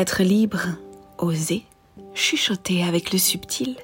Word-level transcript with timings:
Être 0.00 0.22
libre, 0.22 0.62
oser, 1.18 1.66
chuchoter 2.14 2.84
avec 2.84 3.12
le 3.12 3.18
subtil, 3.18 3.76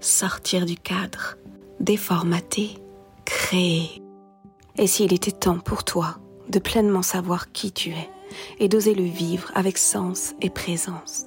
sortir 0.00 0.64
du 0.64 0.76
cadre, 0.76 1.36
déformater, 1.78 2.78
créer. 3.26 4.00
Et 4.78 4.86
s'il 4.86 5.12
était 5.12 5.30
temps 5.30 5.58
pour 5.58 5.84
toi 5.84 6.20
de 6.48 6.58
pleinement 6.58 7.02
savoir 7.02 7.52
qui 7.52 7.70
tu 7.70 7.90
es 7.90 8.08
et 8.58 8.70
d'oser 8.70 8.94
le 8.94 9.04
vivre 9.04 9.52
avec 9.54 9.76
sens 9.76 10.34
et 10.40 10.48
présence. 10.48 11.26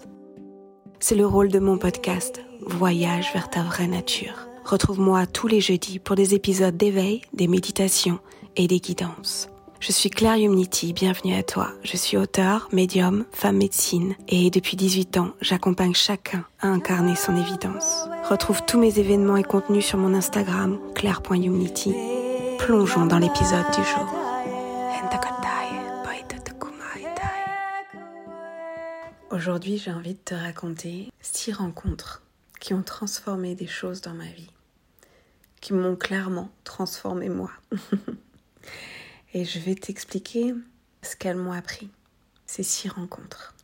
C'est 1.00 1.14
le 1.14 1.28
rôle 1.28 1.50
de 1.50 1.60
mon 1.60 1.78
podcast 1.78 2.42
Voyage 2.66 3.32
vers 3.34 3.48
ta 3.48 3.62
vraie 3.62 3.86
nature. 3.86 4.48
Retrouve-moi 4.66 5.28
tous 5.28 5.46
les 5.46 5.62
jeudis 5.62 6.00
pour 6.00 6.16
des 6.16 6.34
épisodes 6.34 6.76
d'éveil, 6.76 7.22
des 7.34 7.48
méditations 7.48 8.18
et 8.56 8.68
des 8.68 8.80
guidances. 8.80 9.51
Je 9.82 9.92
suis 9.92 10.12
Claire 10.12 10.38
Humnity, 10.38 10.94
bienvenue 10.94 11.34
à 11.34 11.42
toi. 11.42 11.72
Je 11.84 11.98
suis 11.98 12.16
auteur, 12.16 12.70
médium, 12.72 13.26
femme 13.32 13.58
médecine 13.58 14.14
et 14.28 14.52
depuis 14.52 14.78
18 14.78 15.18
ans, 15.18 15.32
j'accompagne 15.42 15.96
chacun 15.96 16.46
à 16.60 16.68
incarner 16.68 17.16
son 17.16 17.36
évidence. 17.36 18.08
Retrouve 18.30 18.62
tous 18.68 18.78
mes 18.78 19.00
événements 19.00 19.38
et 19.38 19.44
contenus 19.44 19.84
sur 19.84 19.98
mon 19.98 20.14
Instagram, 20.14 20.78
claire.humnity. 20.94 21.96
Plongeons 22.60 23.08
dans 23.08 23.18
l'épisode 23.18 23.66
du 23.76 23.84
jour. 23.84 24.08
Aujourd'hui, 29.32 29.80
j'ai 29.80 29.92
envie 29.92 30.14
de 30.14 30.20
te 30.24 30.36
raconter 30.36 31.12
six 31.22 31.54
rencontres 31.54 32.22
qui 32.60 32.76
ont 32.76 32.84
transformé 32.84 33.56
des 33.56 33.66
choses 33.66 34.02
dans 34.02 34.14
ma 34.14 34.28
vie, 34.28 34.52
qui 35.60 35.74
m'ont 35.74 35.96
clairement 35.96 36.52
transformé 36.66 37.30
moi. 37.30 37.50
Et 39.34 39.46
je 39.46 39.60
vais 39.60 39.76
t'expliquer 39.76 40.54
ce 41.02 41.16
qu'elles 41.16 41.38
m'ont 41.38 41.54
appris, 41.54 41.90
ces 42.46 42.64
six 42.64 42.90
rencontres. 42.90 43.56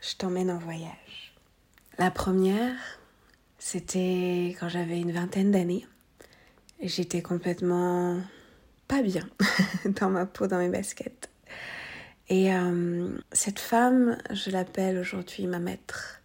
Je 0.00 0.16
t'emmène 0.16 0.50
en 0.50 0.58
voyage. 0.58 1.34
La 1.98 2.10
première, 2.10 2.74
c'était 3.58 4.56
quand 4.58 4.68
j'avais 4.68 4.98
une 4.98 5.12
vingtaine 5.12 5.52
d'années. 5.52 5.86
J'étais 6.80 7.22
complètement 7.22 8.20
pas 8.88 9.02
bien 9.02 9.28
dans 9.84 10.10
ma 10.10 10.26
peau, 10.26 10.48
dans 10.48 10.58
mes 10.58 10.68
baskets. 10.68 11.30
Et 12.28 12.52
euh, 12.52 13.08
cette 13.30 13.60
femme, 13.60 14.18
je 14.30 14.50
l'appelle 14.50 14.98
aujourd'hui 14.98 15.46
ma 15.46 15.60
maître. 15.60 16.20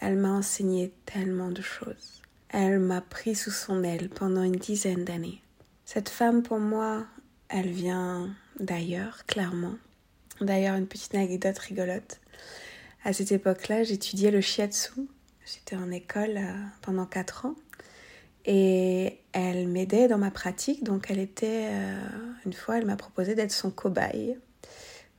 Elle 0.00 0.16
m'a 0.16 0.30
enseigné 0.30 0.94
tellement 1.04 1.50
de 1.50 1.60
choses. 1.60 2.22
Elle 2.48 2.78
m'a 2.78 3.00
pris 3.00 3.34
sous 3.34 3.50
son 3.50 3.84
aile 3.84 4.08
pendant 4.08 4.42
une 4.42 4.56
dizaine 4.56 5.04
d'années. 5.04 5.42
Cette 5.84 6.08
femme, 6.08 6.42
pour 6.42 6.58
moi, 6.58 7.06
elle 7.52 7.70
vient 7.70 8.34
d'ailleurs, 8.58 9.24
clairement. 9.26 9.74
D'ailleurs, 10.40 10.76
une 10.76 10.86
petite 10.86 11.14
anecdote 11.14 11.58
rigolote. 11.58 12.20
À 13.04 13.12
cette 13.12 13.32
époque-là, 13.32 13.84
j'étudiais 13.84 14.30
le 14.30 14.40
shiatsu. 14.40 14.92
J'étais 15.44 15.76
en 15.76 15.90
école 15.90 16.36
euh, 16.36 16.54
pendant 16.82 17.06
4 17.06 17.46
ans. 17.46 17.54
Et 18.44 19.18
elle 19.32 19.68
m'aidait 19.68 20.08
dans 20.08 20.18
ma 20.18 20.30
pratique. 20.30 20.82
Donc, 20.82 21.06
elle 21.10 21.20
était, 21.20 21.68
euh, 21.70 22.00
une 22.44 22.52
fois, 22.52 22.78
elle 22.78 22.86
m'a 22.86 22.96
proposé 22.96 23.34
d'être 23.34 23.52
son 23.52 23.70
cobaye. 23.70 24.36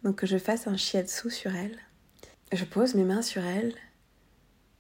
Donc 0.04 0.18
que 0.18 0.28
je 0.28 0.38
fasse 0.38 0.68
un 0.68 0.76
shiatsu 0.76 1.30
sur 1.30 1.56
elle. 1.56 1.78
Je 2.52 2.66
pose 2.66 2.94
mes 2.96 3.06
mains 3.06 3.22
sur 3.22 3.44
elle 3.44 3.74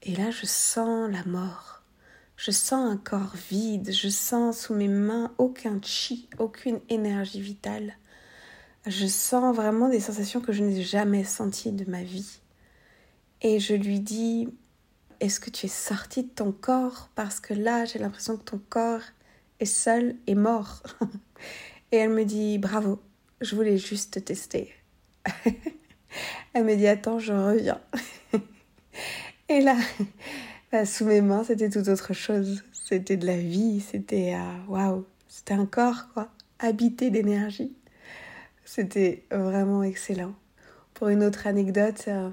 et 0.02 0.16
là 0.16 0.32
je 0.32 0.46
sens 0.46 1.10
la 1.10 1.24
mort. 1.24 1.73
Je 2.36 2.52
sens 2.52 2.92
un 2.92 2.98
corps 2.98 3.36
vide, 3.50 3.92
je 3.92 4.10
sens 4.10 4.62
sous 4.62 4.74
mes 4.74 4.88
mains 4.88 5.34
aucun 5.38 5.80
chi, 5.82 6.28
aucune 6.40 6.80
énergie 6.90 7.42
vitale. 7.42 7.96
Je 8.86 9.08
sens 9.08 9.56
vraiment 9.56 9.88
des 9.88 10.00
sensations 10.00 10.42
que 10.42 10.52
je 10.52 10.64
n'ai 10.64 10.82
jamais 10.82 11.24
senties 11.24 11.72
de 11.72 11.90
ma 11.90 12.04
vie. 12.04 12.40
Et 13.42 13.60
je 13.60 13.76
lui 13.76 14.00
dis 14.00 14.50
Est-ce 15.20 15.40
que 15.40 15.50
tu 15.50 15.68
es 15.68 15.70
sorti 15.70 16.24
de 16.24 16.30
ton 16.30 16.52
corps? 16.52 17.10
Parce 17.16 17.40
que 17.40 17.54
là, 17.54 17.86
j'ai 17.86 18.00
l'impression 18.00 18.36
que 18.36 18.44
ton 18.44 18.62
corps 18.70 19.02
est 19.60 19.66
seul 19.66 20.16
et 20.28 20.36
mort. 20.36 20.84
et 21.92 21.98
elle 21.98 22.10
me 22.10 22.26
dit 22.26 22.58
Bravo, 22.58 23.00
je 23.42 23.56
voulais 23.56 23.78
juste 23.78 24.16
te 24.16 24.20
tester. 24.20 24.74
Elle 26.54 26.66
me 26.66 26.76
dit 26.76 26.88
Attends, 26.88 27.20
je 27.20 27.34
reviens. 27.34 27.82
Et 29.50 29.62
là, 29.62 29.76
sous 30.86 31.06
mes 31.06 31.22
mains, 31.22 31.44
c'était 31.44 31.70
tout 31.70 31.88
autre 31.90 32.14
chose. 32.14 32.64
C'était 32.72 33.18
de 33.18 33.26
la 33.26 33.38
vie, 33.38 33.80
c'était 33.80 34.36
euh, 34.36 34.72
waouh, 34.72 35.06
c'était 35.28 35.54
un 35.54 35.66
corps 35.66 36.08
quoi, 36.14 36.30
habité 36.60 37.12
d'énergie. 37.12 37.74
C'était 38.66 39.24
vraiment 39.32 39.84
excellent. 39.84 40.34
Pour 40.94 41.10
une 41.10 41.24
autre 41.24 41.48
anecdote, 41.48 42.06
euh, 42.08 42.30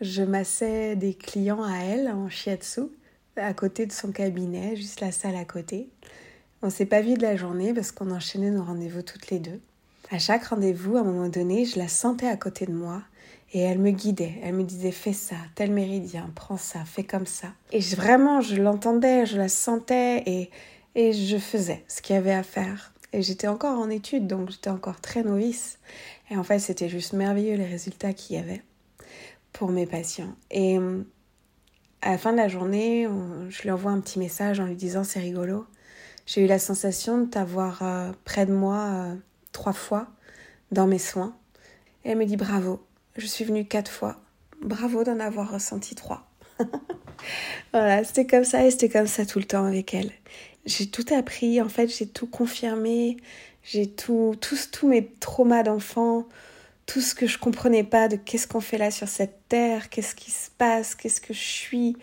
je 0.00 0.22
massais 0.22 0.96
des 0.96 1.14
clients 1.14 1.62
à 1.62 1.78
elle 1.78 2.08
en 2.08 2.28
shiatsu 2.28 2.82
à 3.36 3.52
côté 3.54 3.86
de 3.86 3.92
son 3.92 4.12
cabinet, 4.12 4.76
juste 4.76 5.00
la 5.00 5.10
salle 5.10 5.36
à 5.36 5.44
côté. 5.44 5.88
On 6.62 6.70
s'est 6.70 6.86
pas 6.86 7.02
vu 7.02 7.14
de 7.14 7.22
la 7.22 7.36
journée 7.36 7.74
parce 7.74 7.92
qu'on 7.92 8.10
enchaînait 8.10 8.50
nos 8.50 8.62
rendez-vous 8.62 9.02
toutes 9.02 9.30
les 9.30 9.38
deux. 9.38 9.60
À 10.10 10.18
chaque 10.18 10.44
rendez-vous, 10.44 10.96
à 10.96 11.00
un 11.00 11.04
moment 11.04 11.28
donné, 11.28 11.64
je 11.64 11.78
la 11.78 11.88
sentais 11.88 12.28
à 12.28 12.36
côté 12.36 12.66
de 12.66 12.72
moi 12.72 13.02
et 13.54 13.60
elle 13.60 13.78
me 13.78 13.92
guidait. 13.92 14.34
Elle 14.42 14.54
me 14.54 14.64
disait 14.64 14.90
fais 14.90 15.12
ça, 15.12 15.36
tel 15.54 15.70
méridien, 15.70 16.30
prends 16.34 16.58
ça, 16.58 16.80
fais 16.84 17.04
comme 17.04 17.24
ça. 17.24 17.48
Et 17.72 17.78
vraiment, 17.78 18.40
je 18.40 18.56
l'entendais, 18.56 19.24
je 19.24 19.38
la 19.38 19.48
sentais 19.48 20.22
et, 20.26 20.50
et 20.96 21.12
je 21.12 21.38
faisais 21.38 21.84
ce 21.88 22.02
qu'il 22.02 22.16
y 22.16 22.18
avait 22.18 22.34
à 22.34 22.42
faire. 22.42 22.92
Et 23.12 23.22
j'étais 23.22 23.46
encore 23.46 23.78
en 23.78 23.88
études, 23.88 24.26
donc 24.26 24.50
j'étais 24.50 24.70
encore 24.70 25.00
très 25.00 25.22
novice. 25.22 25.78
Et 26.30 26.36
en 26.36 26.42
fait, 26.42 26.58
c'était 26.58 26.88
juste 26.88 27.12
merveilleux 27.12 27.56
les 27.56 27.64
résultats 27.64 28.12
qu'il 28.12 28.36
y 28.36 28.38
avait 28.40 28.62
pour 29.52 29.70
mes 29.70 29.86
patients. 29.86 30.34
Et 30.50 30.78
à 32.02 32.10
la 32.10 32.18
fin 32.18 32.32
de 32.32 32.38
la 32.38 32.48
journée, 32.48 33.08
je 33.48 33.62
lui 33.62 33.70
envoie 33.70 33.92
un 33.92 34.00
petit 34.00 34.18
message 34.18 34.58
en 34.58 34.66
lui 34.66 34.74
disant 34.74 35.04
c'est 35.04 35.20
rigolo. 35.20 35.64
J'ai 36.26 36.42
eu 36.42 36.46
la 36.46 36.58
sensation 36.58 37.18
de 37.18 37.26
t'avoir 37.26 37.82
euh, 37.82 38.10
près 38.24 38.46
de 38.46 38.52
moi 38.52 38.78
euh, 38.78 39.14
trois 39.52 39.74
fois 39.74 40.08
dans 40.72 40.86
mes 40.86 40.98
soins. 40.98 41.36
Et 42.04 42.10
elle 42.10 42.18
me 42.18 42.24
dit 42.24 42.36
bravo, 42.36 42.82
je 43.16 43.26
suis 43.26 43.44
venue 43.44 43.64
quatre 43.64 43.90
fois. 43.90 44.16
Bravo 44.60 45.04
d'en 45.04 45.20
avoir 45.20 45.52
ressenti 45.52 45.94
trois. 45.94 46.26
voilà, 47.72 48.04
c'était 48.04 48.26
comme 48.26 48.44
ça 48.44 48.64
et 48.64 48.70
c'était 48.70 48.88
comme 48.88 49.06
ça 49.06 49.26
tout 49.26 49.38
le 49.38 49.44
temps 49.44 49.64
avec 49.64 49.94
elle. 49.94 50.12
J'ai 50.66 50.88
tout 50.88 51.04
appris, 51.14 51.60
en 51.60 51.68
fait, 51.68 51.88
j'ai 51.88 52.06
tout 52.06 52.26
confirmé, 52.26 53.18
j'ai 53.62 53.88
tout, 53.88 54.34
tous, 54.40 54.70
tous 54.70 54.88
mes 54.88 55.06
traumas 55.20 55.62
d'enfant, 55.62 56.26
tout 56.86 57.00
ce 57.00 57.14
que 57.14 57.26
je 57.26 57.38
comprenais 57.38 57.84
pas 57.84 58.08
de 58.08 58.16
qu'est-ce 58.16 58.46
qu'on 58.46 58.60
fait 58.60 58.78
là 58.78 58.90
sur 58.90 59.08
cette 59.08 59.48
terre, 59.48 59.90
qu'est-ce 59.90 60.14
qui 60.14 60.30
se 60.30 60.50
passe, 60.56 60.94
qu'est-ce 60.94 61.20
que 61.20 61.34
je 61.34 61.42
suis, 61.42 61.96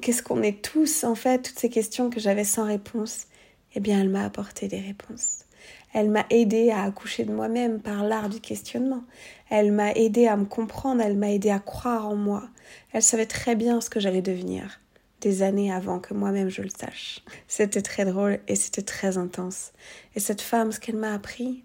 qu'est-ce 0.00 0.22
qu'on 0.22 0.42
est 0.42 0.62
tous, 0.62 1.04
en 1.04 1.14
fait, 1.14 1.42
toutes 1.42 1.58
ces 1.58 1.68
questions 1.68 2.10
que 2.10 2.20
j'avais 2.20 2.44
sans 2.44 2.64
réponse, 2.64 3.26
eh 3.74 3.80
bien, 3.80 4.00
elle 4.00 4.08
m'a 4.08 4.24
apporté 4.24 4.68
des 4.68 4.80
réponses. 4.80 5.44
Elle 5.92 6.10
m'a 6.10 6.24
aidé 6.30 6.70
à 6.70 6.84
accoucher 6.84 7.24
de 7.24 7.32
moi-même 7.32 7.80
par 7.80 8.04
l'art 8.04 8.28
du 8.28 8.40
questionnement. 8.40 9.04
Elle 9.48 9.72
m'a 9.72 9.92
aidé 9.92 10.26
à 10.26 10.36
me 10.36 10.44
comprendre, 10.44 11.02
elle 11.02 11.16
m'a 11.16 11.32
aidé 11.32 11.50
à 11.50 11.58
croire 11.58 12.06
en 12.06 12.14
moi. 12.14 12.48
Elle 12.92 13.02
savait 13.02 13.26
très 13.26 13.56
bien 13.56 13.80
ce 13.80 13.90
que 13.90 13.98
j'allais 13.98 14.22
devenir, 14.22 14.80
des 15.20 15.42
années 15.42 15.72
avant 15.72 15.98
que 15.98 16.14
moi-même 16.14 16.48
je 16.48 16.62
le 16.62 16.70
sache. 16.70 17.24
C'était 17.48 17.82
très 17.82 18.04
drôle 18.04 18.38
et 18.46 18.54
c'était 18.54 18.82
très 18.82 19.18
intense. 19.18 19.72
Et 20.14 20.20
cette 20.20 20.42
femme, 20.42 20.70
ce 20.70 20.78
qu'elle 20.78 20.96
m'a 20.96 21.12
appris, 21.12 21.64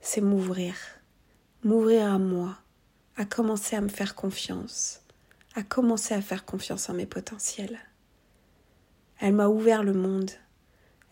c'est 0.00 0.20
m'ouvrir. 0.20 0.74
M'ouvrir 1.62 2.12
à 2.12 2.18
moi, 2.18 2.58
à 3.16 3.24
commencer 3.24 3.76
à 3.76 3.80
me 3.80 3.88
faire 3.88 4.16
confiance, 4.16 5.00
à 5.54 5.62
commencer 5.62 6.14
à 6.14 6.20
faire 6.20 6.44
confiance 6.44 6.90
en 6.90 6.94
mes 6.94 7.06
potentiels. 7.06 7.78
Elle 9.20 9.34
m'a 9.34 9.46
ouvert 9.46 9.84
le 9.84 9.92
monde 9.92 10.32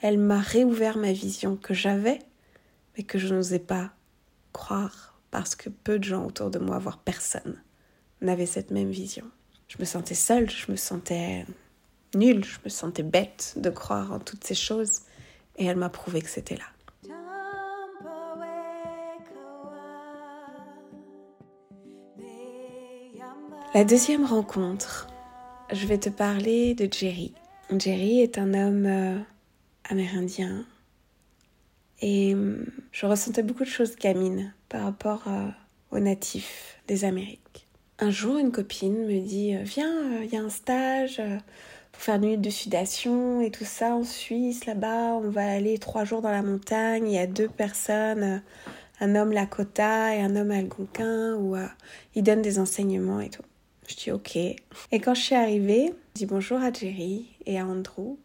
elle 0.00 0.18
m'a 0.18 0.40
réouvert 0.40 0.96
ma 0.96 1.12
vision 1.12 1.56
que 1.56 1.74
j'avais, 1.74 2.18
mais 2.96 3.04
que 3.04 3.18
je 3.18 3.34
n'osais 3.34 3.58
pas 3.58 3.90
croire 4.52 5.18
parce 5.30 5.54
que 5.54 5.68
peu 5.68 5.98
de 5.98 6.04
gens 6.04 6.26
autour 6.26 6.50
de 6.50 6.58
moi, 6.58 6.78
voire 6.78 6.98
personne, 6.98 7.62
n'avaient 8.20 8.46
cette 8.46 8.70
même 8.70 8.90
vision. 8.90 9.24
Je 9.68 9.76
me 9.78 9.84
sentais 9.84 10.14
seule, 10.14 10.50
je 10.50 10.70
me 10.70 10.76
sentais 10.76 11.46
nulle, 12.14 12.44
je 12.44 12.58
me 12.64 12.70
sentais 12.70 13.04
bête 13.04 13.54
de 13.56 13.70
croire 13.70 14.12
en 14.12 14.18
toutes 14.18 14.44
ces 14.44 14.54
choses, 14.54 15.02
et 15.56 15.66
elle 15.66 15.76
m'a 15.76 15.88
prouvé 15.88 16.20
que 16.22 16.28
c'était 16.28 16.56
là. 16.56 16.64
La 23.72 23.84
deuxième 23.84 24.24
rencontre, 24.24 25.06
je 25.72 25.86
vais 25.86 25.98
te 25.98 26.08
parler 26.08 26.74
de 26.74 26.88
Jerry. 26.92 27.32
Jerry 27.78 28.20
est 28.20 28.36
un 28.36 28.52
homme 28.52 28.86
euh, 28.86 29.18
amérindien. 29.90 30.64
Et 32.00 32.34
hum, 32.34 32.64
je 32.92 33.06
ressentais 33.06 33.42
beaucoup 33.42 33.64
de 33.64 33.68
choses 33.68 33.96
gamines 33.96 34.54
par 34.68 34.84
rapport 34.84 35.24
euh, 35.26 35.48
aux 35.90 35.98
natifs 35.98 36.78
des 36.88 37.04
Amériques. 37.04 37.66
Un 37.98 38.10
jour, 38.10 38.38
une 38.38 38.52
copine 38.52 39.06
me 39.06 39.20
dit 39.20 39.54
euh, 39.54 39.62
Viens, 39.62 39.92
euh, 39.92 40.24
il 40.24 40.32
y 40.32 40.36
a 40.36 40.40
un 40.40 40.48
stage 40.48 41.20
pour 41.92 42.02
faire 42.02 42.14
une 42.16 42.22
nuit 42.22 42.38
de 42.38 42.50
sudation 42.50 43.40
et 43.42 43.50
tout 43.50 43.64
ça 43.64 43.94
en 43.94 44.04
Suisse, 44.04 44.64
là-bas. 44.64 45.14
On 45.14 45.28
va 45.28 45.50
aller 45.50 45.78
trois 45.78 46.04
jours 46.04 46.22
dans 46.22 46.30
la 46.30 46.42
montagne. 46.42 47.06
Il 47.06 47.14
y 47.14 47.18
a 47.18 47.26
deux 47.26 47.48
personnes, 47.48 48.42
un 49.00 49.14
homme 49.14 49.32
Lakota 49.32 50.14
et 50.14 50.20
un 50.20 50.36
homme 50.36 50.52
Algonquin, 50.52 51.34
où 51.34 51.56
ils 52.14 52.22
donnent 52.22 52.42
des 52.42 52.58
enseignements 52.58 53.20
et 53.20 53.28
tout. 53.28 53.42
Je 53.88 53.96
dis 53.96 54.12
ok. 54.12 54.36
Et 54.36 54.56
quand 54.92 55.14
je 55.14 55.20
suis 55.20 55.34
arrivée, 55.34 55.92
je 56.14 56.20
dis 56.20 56.26
bonjour 56.26 56.58
à 56.62 56.72
Jerry 56.72 57.26
et 57.44 57.58
à 57.58 57.66
Andrew. 57.66 58.16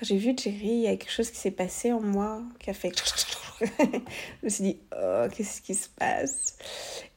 Quand 0.00 0.06
j'ai 0.06 0.16
vu 0.16 0.34
Jerry, 0.34 0.56
il 0.62 0.80
y 0.80 0.86
a 0.86 0.96
quelque 0.96 1.12
chose 1.12 1.30
qui 1.30 1.36
s'est 1.36 1.50
passé 1.50 1.92
en 1.92 2.00
moi 2.00 2.40
qui 2.58 2.70
a 2.70 2.72
fait. 2.72 2.90
je 3.60 3.66
me 4.42 4.48
suis 4.48 4.64
dit, 4.64 4.78
oh, 4.96 5.26
qu'est-ce 5.30 5.60
qui 5.60 5.74
se 5.74 5.90
passe? 5.90 6.56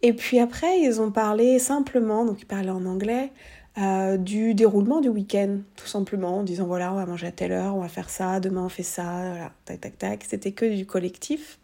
Et 0.02 0.12
puis 0.12 0.38
après, 0.40 0.82
ils 0.82 1.00
ont 1.00 1.10
parlé 1.10 1.60
simplement, 1.60 2.26
donc 2.26 2.42
ils 2.42 2.46
parlaient 2.46 2.72
en 2.72 2.86
anglais, 2.86 3.32
euh, 3.78 4.18
du 4.18 4.54
déroulement 4.54 5.00
du 5.00 5.08
week-end, 5.08 5.60
tout 5.78 5.88
simplement, 5.88 6.40
en 6.40 6.44
disant 6.44 6.66
voilà, 6.66 6.92
on 6.92 6.98
va 6.98 7.06
manger 7.06 7.28
à 7.28 7.32
telle 7.32 7.54
heure, 7.54 7.74
on 7.74 7.80
va 7.80 7.88
faire 7.88 8.10
ça, 8.10 8.42
demain 8.42 8.66
on 8.66 8.70
fait 8.70 8.84
ça, 8.84 9.30
voilà, 9.30 9.54
tac, 9.64 9.80
tac, 9.80 9.98
tac. 9.98 10.26
C'était 10.28 10.52
que 10.52 10.66
du 10.66 10.86
collectif. 10.86 11.60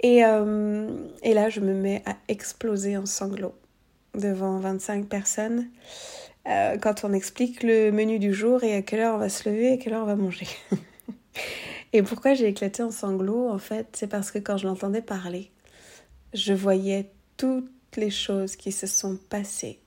Et, 0.00 0.24
euh, 0.24 0.88
et 1.22 1.34
là, 1.34 1.50
je 1.50 1.60
me 1.60 1.74
mets 1.74 2.02
à 2.06 2.16
exploser 2.28 2.96
en 2.96 3.04
sanglots 3.04 3.58
devant 4.14 4.58
25 4.58 5.06
personnes 5.06 5.68
euh, 6.48 6.78
quand 6.78 7.04
on 7.04 7.12
explique 7.12 7.62
le 7.62 7.90
menu 7.90 8.18
du 8.18 8.32
jour 8.32 8.64
et 8.64 8.74
à 8.74 8.82
quelle 8.82 9.00
heure 9.00 9.14
on 9.14 9.18
va 9.18 9.28
se 9.28 9.48
lever 9.48 9.70
et 9.70 9.72
à 9.72 9.76
quelle 9.76 9.92
heure 9.92 10.02
on 10.02 10.06
va 10.06 10.16
manger. 10.16 10.46
et 11.92 12.02
pourquoi 12.02 12.34
j'ai 12.34 12.46
éclaté 12.46 12.82
en 12.82 12.90
sanglots, 12.90 13.48
en 13.48 13.58
fait, 13.58 13.88
c'est 13.92 14.06
parce 14.06 14.30
que 14.30 14.38
quand 14.38 14.56
je 14.56 14.66
l'entendais 14.66 15.02
parler, 15.02 15.50
je 16.32 16.52
voyais 16.52 17.10
toutes 17.36 17.70
les 17.96 18.10
choses 18.10 18.56
qui 18.56 18.72
se 18.72 18.86
sont 18.86 19.18
passées 19.28 19.80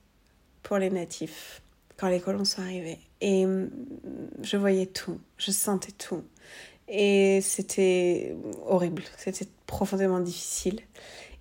pour 0.62 0.78
les 0.78 0.90
natifs 0.90 1.62
quand 1.96 2.08
les 2.08 2.20
colons 2.20 2.44
sont 2.44 2.62
arrivés. 2.62 2.98
Et 3.20 3.46
mm, 3.46 3.70
je 4.42 4.56
voyais 4.56 4.86
tout, 4.86 5.20
je 5.38 5.50
sentais 5.50 5.92
tout. 5.92 6.22
Et 6.88 7.40
c'était 7.40 8.36
horrible, 8.66 9.02
c'était 9.16 9.48
profondément 9.66 10.20
difficile. 10.20 10.80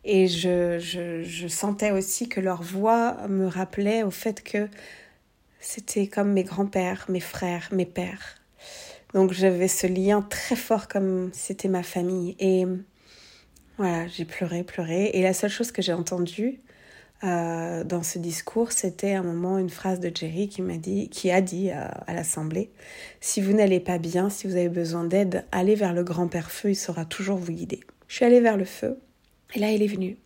Et 0.06 0.28
je, 0.28 0.80
je, 0.80 1.24
je, 1.24 1.48
sentais 1.48 1.92
aussi 1.92 2.28
que 2.28 2.42
leur 2.42 2.62
voix 2.62 3.26
me 3.30 3.48
rappelait 3.48 4.04
au 4.04 4.12
fait 4.12 4.44
que 4.44 4.68
c'était 5.64 6.08
comme 6.08 6.34
mes 6.34 6.44
grands-pères, 6.44 7.06
mes 7.10 7.20
frères, 7.20 7.70
mes 7.72 7.86
pères. 7.86 8.36
Donc 9.14 9.32
j'avais 9.32 9.68
ce 9.68 9.88
lien 9.88 10.22
très 10.22 10.56
fort 10.56 10.88
comme 10.88 11.30
c'était 11.34 11.68
ma 11.68 11.84
famille. 11.84 12.36
Et 12.40 12.66
voilà, 13.78 14.08
j'ai 14.08 14.26
pleuré, 14.26 14.64
pleuré. 14.64 15.12
Et 15.14 15.22
la 15.22 15.34
seule 15.34 15.50
chose 15.50 15.72
que 15.72 15.82
j'ai 15.82 15.94
entendue 15.94 16.62
euh, 17.24 17.84
dans 17.84 18.04
ce 18.04 18.20
discours, 18.20 18.72
c'était 18.72 19.14
un 19.14 19.24
moment 19.24 19.58
une 19.58 19.70
phrase 19.70 20.00
de 20.00 20.12
Jerry 20.14 20.50
qui 20.50 20.62
m'a 20.62 20.78
dit, 20.78 21.10
qui 21.10 21.32
a 21.32 21.42
dit 21.42 21.72
à, 21.72 21.86
à 21.86 22.14
l'assemblée 22.14 22.72
si 23.22 23.40
vous 23.40 23.54
n'allez 23.54 23.80
pas 23.80 23.98
bien, 24.00 24.30
si 24.30 24.48
vous 24.48 24.56
avez 24.56 24.70
besoin 24.70 25.06
d'aide, 25.06 25.46
allez 25.52 25.76
vers 25.76 25.94
le 25.94 26.04
grand-père 26.04 26.52
feu, 26.52 26.72
il 26.72 26.76
saura 26.76 27.06
toujours 27.06 27.38
vous 27.38 27.54
guider. 27.54 27.80
Je 28.08 28.16
suis 28.16 28.26
allée 28.26 28.42
vers 28.42 28.58
le 28.58 28.66
feu 28.66 29.00
et 29.56 29.60
là, 29.60 29.72
il 29.72 29.82
est 29.82 29.88
venu. 29.88 30.18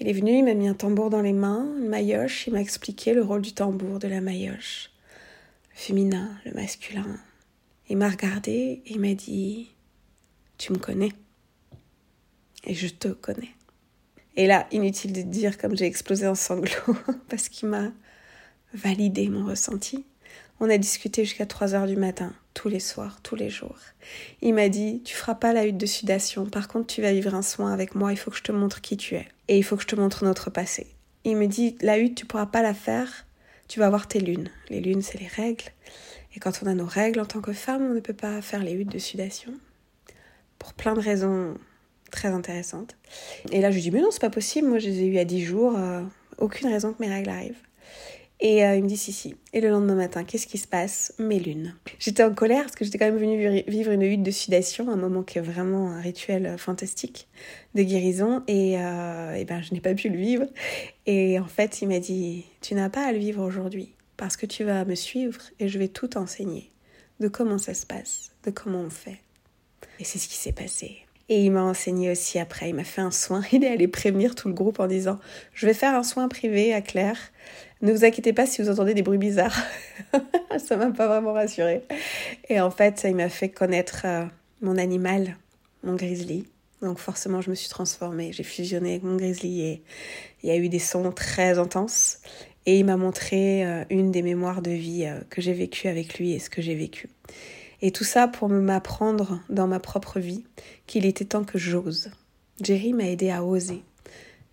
Il 0.00 0.08
est 0.08 0.14
venu, 0.14 0.38
il 0.38 0.44
m'a 0.44 0.54
mis 0.54 0.66
un 0.66 0.72
tambour 0.72 1.10
dans 1.10 1.20
les 1.20 1.34
mains, 1.34 1.66
une 1.76 1.88
maillotche, 1.88 2.46
il 2.46 2.54
m'a 2.54 2.60
expliqué 2.62 3.12
le 3.12 3.22
rôle 3.22 3.42
du 3.42 3.52
tambour, 3.52 3.98
de 3.98 4.08
la 4.08 4.22
maillotche. 4.22 4.90
Le 5.74 5.78
féminin, 5.78 6.30
le 6.46 6.52
masculin. 6.52 7.18
Il 7.90 7.98
m'a 7.98 8.08
regardé 8.08 8.50
et 8.50 8.82
il 8.86 8.98
m'a 8.98 9.12
dit 9.12 9.70
Tu 10.56 10.72
me 10.72 10.78
connais. 10.78 11.12
Et 12.64 12.72
je 12.74 12.88
te 12.88 13.08
connais. 13.08 13.50
Et 14.36 14.46
là, 14.46 14.66
inutile 14.72 15.12
de 15.12 15.20
dire 15.20 15.58
comme 15.58 15.76
j'ai 15.76 15.84
explosé 15.84 16.26
en 16.26 16.34
sanglots, 16.34 16.96
parce 17.28 17.50
qu'il 17.50 17.68
m'a 17.68 17.92
validé 18.72 19.28
mon 19.28 19.44
ressenti. 19.44 20.06
On 20.60 20.70
a 20.70 20.78
discuté 20.78 21.26
jusqu'à 21.26 21.46
3 21.46 21.74
heures 21.74 21.86
du 21.86 21.96
matin, 21.96 22.32
tous 22.54 22.68
les 22.68 22.80
soirs, 22.80 23.20
tous 23.22 23.34
les 23.34 23.50
jours. 23.50 23.76
Il 24.40 24.54
m'a 24.54 24.70
dit 24.70 25.02
Tu 25.04 25.14
feras 25.14 25.34
pas 25.34 25.52
la 25.52 25.66
hutte 25.66 25.76
de 25.76 25.86
sudation, 25.86 26.46
par 26.46 26.68
contre, 26.68 26.86
tu 26.86 27.02
vas 27.02 27.12
vivre 27.12 27.34
un 27.34 27.42
soin 27.42 27.70
avec 27.70 27.94
moi, 27.94 28.12
il 28.12 28.16
faut 28.16 28.30
que 28.30 28.38
je 28.38 28.42
te 28.42 28.52
montre 28.52 28.80
qui 28.80 28.96
tu 28.96 29.16
es. 29.16 29.28
Et 29.50 29.58
il 29.58 29.64
faut 29.64 29.76
que 29.76 29.82
je 29.82 29.88
te 29.88 29.96
montre 29.96 30.24
notre 30.24 30.48
passé. 30.48 30.86
Il 31.24 31.36
me 31.36 31.48
dit 31.48 31.76
La 31.82 31.98
hutte, 31.98 32.16
tu 32.16 32.24
pourras 32.24 32.46
pas 32.46 32.62
la 32.62 32.72
faire, 32.72 33.26
tu 33.66 33.80
vas 33.80 33.86
avoir 33.86 34.06
tes 34.06 34.20
lunes. 34.20 34.48
Les 34.70 34.80
lunes, 34.80 35.02
c'est 35.02 35.18
les 35.18 35.26
règles. 35.26 35.64
Et 36.36 36.38
quand 36.38 36.60
on 36.62 36.66
a 36.68 36.74
nos 36.74 36.86
règles 36.86 37.18
en 37.18 37.26
tant 37.26 37.40
que 37.40 37.52
femme, 37.52 37.82
on 37.90 37.94
ne 37.94 37.98
peut 37.98 38.14
pas 38.14 38.40
faire 38.42 38.62
les 38.62 38.72
huttes 38.72 38.92
de 38.92 38.98
sudation. 38.98 39.52
Pour 40.60 40.72
plein 40.72 40.94
de 40.94 41.00
raisons 41.00 41.56
très 42.12 42.28
intéressantes. 42.28 42.96
Et 43.50 43.60
là, 43.60 43.72
je 43.72 43.74
lui 43.74 43.82
dis 43.82 43.90
Mais 43.90 44.00
non, 44.00 44.12
c'est 44.12 44.20
pas 44.20 44.30
possible, 44.30 44.68
moi 44.68 44.78
je 44.78 44.86
les 44.86 45.00
ai 45.00 45.06
eues 45.06 45.18
à 45.18 45.24
10 45.24 45.44
jours, 45.44 45.76
euh, 45.76 46.02
aucune 46.38 46.68
raison 46.68 46.92
que 46.92 47.02
mes 47.02 47.12
règles 47.12 47.30
arrivent. 47.30 47.58
Et 48.40 48.64
euh, 48.64 48.76
il 48.76 48.82
me 48.82 48.88
dit 48.88 48.96
si, 48.96 49.12
si. 49.12 49.34
Et 49.52 49.60
le 49.60 49.68
lendemain 49.68 49.94
matin, 49.94 50.24
qu'est-ce 50.24 50.46
qui 50.46 50.56
se 50.56 50.66
passe? 50.66 51.12
Mes 51.18 51.38
lunes. 51.38 51.74
J'étais 51.98 52.22
en 52.22 52.32
colère 52.32 52.62
parce 52.62 52.74
que 52.74 52.84
j'étais 52.84 52.98
quand 52.98 53.06
même 53.06 53.18
venue 53.18 53.62
vivre 53.68 53.92
une 53.92 54.02
hutte 54.02 54.22
de 54.22 54.30
sudation, 54.30 54.90
un 54.90 54.96
moment 54.96 55.22
qui 55.22 55.38
est 55.38 55.42
vraiment 55.42 55.90
un 55.90 56.00
rituel 56.00 56.46
euh, 56.46 56.56
fantastique 56.56 57.28
de 57.74 57.82
guérison. 57.82 58.42
Et, 58.48 58.78
euh, 58.78 59.34
et 59.34 59.44
ben, 59.44 59.60
je 59.60 59.74
n'ai 59.74 59.80
pas 59.80 59.94
pu 59.94 60.08
le 60.08 60.16
vivre. 60.16 60.46
Et 61.06 61.38
en 61.38 61.46
fait, 61.46 61.82
il 61.82 61.88
m'a 61.88 61.98
dit 61.98 62.44
Tu 62.62 62.74
n'as 62.74 62.88
pas 62.88 63.04
à 63.04 63.12
le 63.12 63.18
vivre 63.18 63.44
aujourd'hui 63.44 63.94
parce 64.16 64.36
que 64.36 64.46
tu 64.46 64.64
vas 64.64 64.84
me 64.84 64.94
suivre 64.94 65.40
et 65.58 65.68
je 65.68 65.78
vais 65.78 65.88
tout 65.88 66.16
enseigner 66.16 66.70
de 67.20 67.28
comment 67.28 67.58
ça 67.58 67.74
se 67.74 67.86
passe, 67.86 68.32
de 68.44 68.50
comment 68.50 68.80
on 68.80 68.90
fait. 68.90 69.18
Et 69.98 70.04
c'est 70.04 70.18
ce 70.18 70.28
qui 70.28 70.36
s'est 70.36 70.52
passé. 70.52 71.04
Et 71.28 71.44
il 71.44 71.52
m'a 71.52 71.62
enseigné 71.62 72.10
aussi 72.10 72.40
après, 72.40 72.70
il 72.70 72.74
m'a 72.74 72.84
fait 72.84 73.02
un 73.02 73.12
soin. 73.12 73.42
Il 73.52 73.62
est 73.62 73.68
allé 73.68 73.86
prévenir 73.86 74.34
tout 74.34 74.48
le 74.48 74.54
groupe 74.54 74.80
en 74.80 74.88
disant 74.88 75.18
Je 75.54 75.66
vais 75.66 75.74
faire 75.74 75.94
un 75.94 76.02
soin 76.02 76.26
privé 76.28 76.74
à 76.74 76.80
Claire. 76.80 77.18
Ne 77.82 77.92
vous 77.92 78.04
inquiétez 78.04 78.32
pas 78.32 78.46
si 78.46 78.60
vous 78.60 78.68
entendez 78.68 78.92
des 78.92 79.02
bruits 79.02 79.18
bizarres. 79.18 79.56
ça 80.58 80.76
m'a 80.76 80.90
pas 80.90 81.06
vraiment 81.06 81.32
rassurée. 81.32 81.82
Et 82.48 82.60
en 82.60 82.70
fait, 82.70 83.06
il 83.08 83.16
m'a 83.16 83.30
fait 83.30 83.48
connaître 83.48 84.02
euh, 84.04 84.24
mon 84.60 84.76
animal, 84.76 85.36
mon 85.82 85.94
grizzly. 85.94 86.46
Donc 86.82 86.98
forcément, 86.98 87.40
je 87.40 87.48
me 87.50 87.54
suis 87.54 87.70
transformée. 87.70 88.32
J'ai 88.32 88.42
fusionné 88.42 88.90
avec 88.92 89.02
mon 89.02 89.16
grizzly 89.16 89.62
et 89.62 89.82
il 90.42 90.48
y 90.48 90.52
a 90.52 90.56
eu 90.56 90.68
des 90.68 90.78
sons 90.78 91.10
très 91.10 91.58
intenses. 91.58 92.18
Et 92.66 92.78
il 92.78 92.84
m'a 92.84 92.98
montré 92.98 93.64
euh, 93.64 93.84
une 93.88 94.10
des 94.10 94.22
mémoires 94.22 94.60
de 94.60 94.70
vie 94.70 95.06
euh, 95.06 95.20
que 95.30 95.40
j'ai 95.40 95.54
vécues 95.54 95.88
avec 95.88 96.18
lui 96.18 96.32
et 96.32 96.38
ce 96.38 96.50
que 96.50 96.60
j'ai 96.60 96.74
vécu. 96.74 97.08
Et 97.80 97.92
tout 97.92 98.04
ça 98.04 98.28
pour 98.28 98.50
m'apprendre 98.50 99.40
dans 99.48 99.66
ma 99.66 99.80
propre 99.80 100.20
vie 100.20 100.44
qu'il 100.86 101.06
était 101.06 101.24
temps 101.24 101.44
que 101.44 101.58
j'ose. 101.58 102.10
Jerry 102.60 102.92
m'a 102.92 103.08
aidé 103.08 103.30
à 103.30 103.42
oser. 103.42 103.82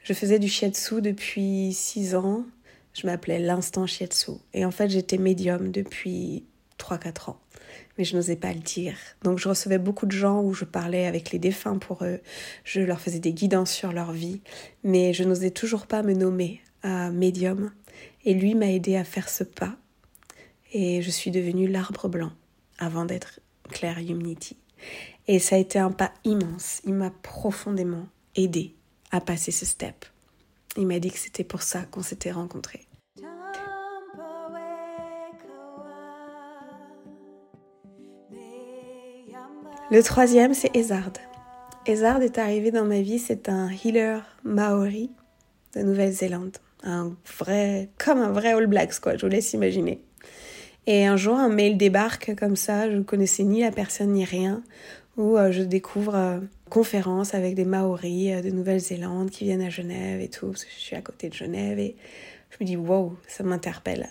Je 0.01 0.13
faisais 0.13 0.39
du 0.39 0.47
shiatsu 0.47 1.01
depuis 1.01 1.74
six 1.74 2.15
ans 2.15 2.45
je 2.98 3.06
m'appelais 3.06 3.38
l'instant 3.38 3.86
shiatsu. 3.86 4.32
Et 4.54 4.66
en 4.66 4.72
fait, 4.72 4.90
j'étais 4.90 5.20
médium 5.20 5.72
depuis 5.72 6.46
3-4 6.80 7.30
ans. 7.30 7.40
Mais 7.98 8.04
je 8.04 8.16
n'osais 8.16 8.36
pas 8.36 8.54
le 8.54 8.60
dire. 8.60 8.96
Donc 9.24 9.38
je 9.38 9.48
recevais 9.48 9.78
beaucoup 9.78 10.08
de 10.08 10.12
gens 10.12 10.42
où 10.42 10.54
je 10.54 10.66
parlais 10.66 11.06
avec 11.06 11.32
les 11.32 11.38
défunts 11.38 11.77
pour 11.77 12.04
eux. 12.04 12.20
Je 12.63 12.82
leur 12.82 13.00
faisais 13.00 13.20
des 13.20 13.34
guidances 13.34 13.72
sur 13.72 13.94
leur 13.94 14.13
vie. 14.13 14.42
Mais 14.84 15.13
je 15.13 15.24
n'osais 15.24 15.51
toujours 15.51 15.86
pas 15.86 16.01
me 16.01 16.13
nommer 16.13 16.62
médium. 16.84 17.72
Et 18.25 18.34
lui 18.34 18.56
m'a 18.56 18.72
aidé 18.72 18.96
à 18.96 19.04
faire 19.04 19.30
ce 19.30 19.44
pas. 19.44 19.75
Et 20.74 21.01
je 21.01 21.12
suis 21.12 21.32
devenue 21.32 21.68
l'arbre 21.68 22.08
blanc 22.08 22.32
avant 22.80 23.06
d'être 23.06 23.42
Claire 23.70 24.00
Humanity. 24.00 24.58
Et 25.27 25.38
ça 25.39 25.56
a 25.56 25.60
été 25.60 25.77
un 25.77 25.92
pas 25.92 26.13
immense. 26.24 26.82
Il 26.84 26.94
m'a 26.94 27.12
profondément 27.12 28.08
aidé 28.36 28.75
à 29.12 29.22
passer 29.22 29.51
ce 29.51 29.66
step. 29.66 30.06
Il 30.77 30.88
m'a 30.88 31.00
dit 31.00 31.12
que 31.12 31.20
c'était 31.20 31.44
pour 31.44 31.62
ça 31.62 31.84
qu'on 31.84 32.04
s'était 32.04 32.32
rencontrés. 32.32 32.87
Le 39.89 40.03
troisième, 40.03 40.53
c'est 40.53 40.75
Ezard. 40.75 41.13
Ezard 41.86 42.22
est 42.22 42.38
arrivé 42.38 42.72
dans 42.72 42.84
ma 42.84 43.00
vie, 43.00 43.20
c'est 43.20 43.48
un 43.48 43.70
healer 43.70 44.20
maori 44.44 45.12
de 45.74 45.82
Nouvelle-Zélande. 45.82 46.58
Un 46.84 47.15
vrai, 47.39 47.88
comme 47.98 48.20
un 48.20 48.34
vrai 48.34 48.51
All 48.51 48.67
Blacks, 48.67 49.00
quoi, 49.00 49.15
je 49.15 49.25
vous 49.25 49.32
laisse 49.32 49.53
imaginer. 49.53 50.01
Et 50.88 51.06
un 51.06 51.15
jour, 51.15 51.38
un 51.38 51.48
mail 51.48 51.77
débarque 51.77 52.36
comme 52.36 52.58
ça, 52.58 52.91
je 52.91 52.98
ne 52.98 53.03
connaissais 53.03 53.44
ni 53.44 53.62
la 53.62 53.72
personne 53.72 54.12
ni 54.12 54.25
rien, 54.25 54.62
où 55.15 55.38
euh, 55.38 55.53
je 55.53 55.63
découvre 55.63 56.15
euh, 56.15 56.39
conférence 56.70 57.34
avec 57.34 57.56
des 57.56 57.63
Maoris 57.63 58.34
euh, 58.34 58.41
de 58.41 58.50
Nouvelle-Zélande 58.50 59.29
qui 59.29 59.46
viennent 59.46 59.62
à 59.62 59.70
Genève 59.70 60.20
et 60.20 60.29
tout, 60.29 60.48
parce 60.48 60.65
que 60.65 60.72
je 60.75 60.82
suis 60.82 60.98
à 60.98 61.01
côté 61.01 61.29
de 61.29 61.34
Genève, 61.34 61.79
et 61.79 61.96
je 62.50 62.58
me 62.60 62.65
dis, 62.65 62.75
wow, 62.75 63.15
ça 63.25 63.46
m'interpelle. 63.46 64.10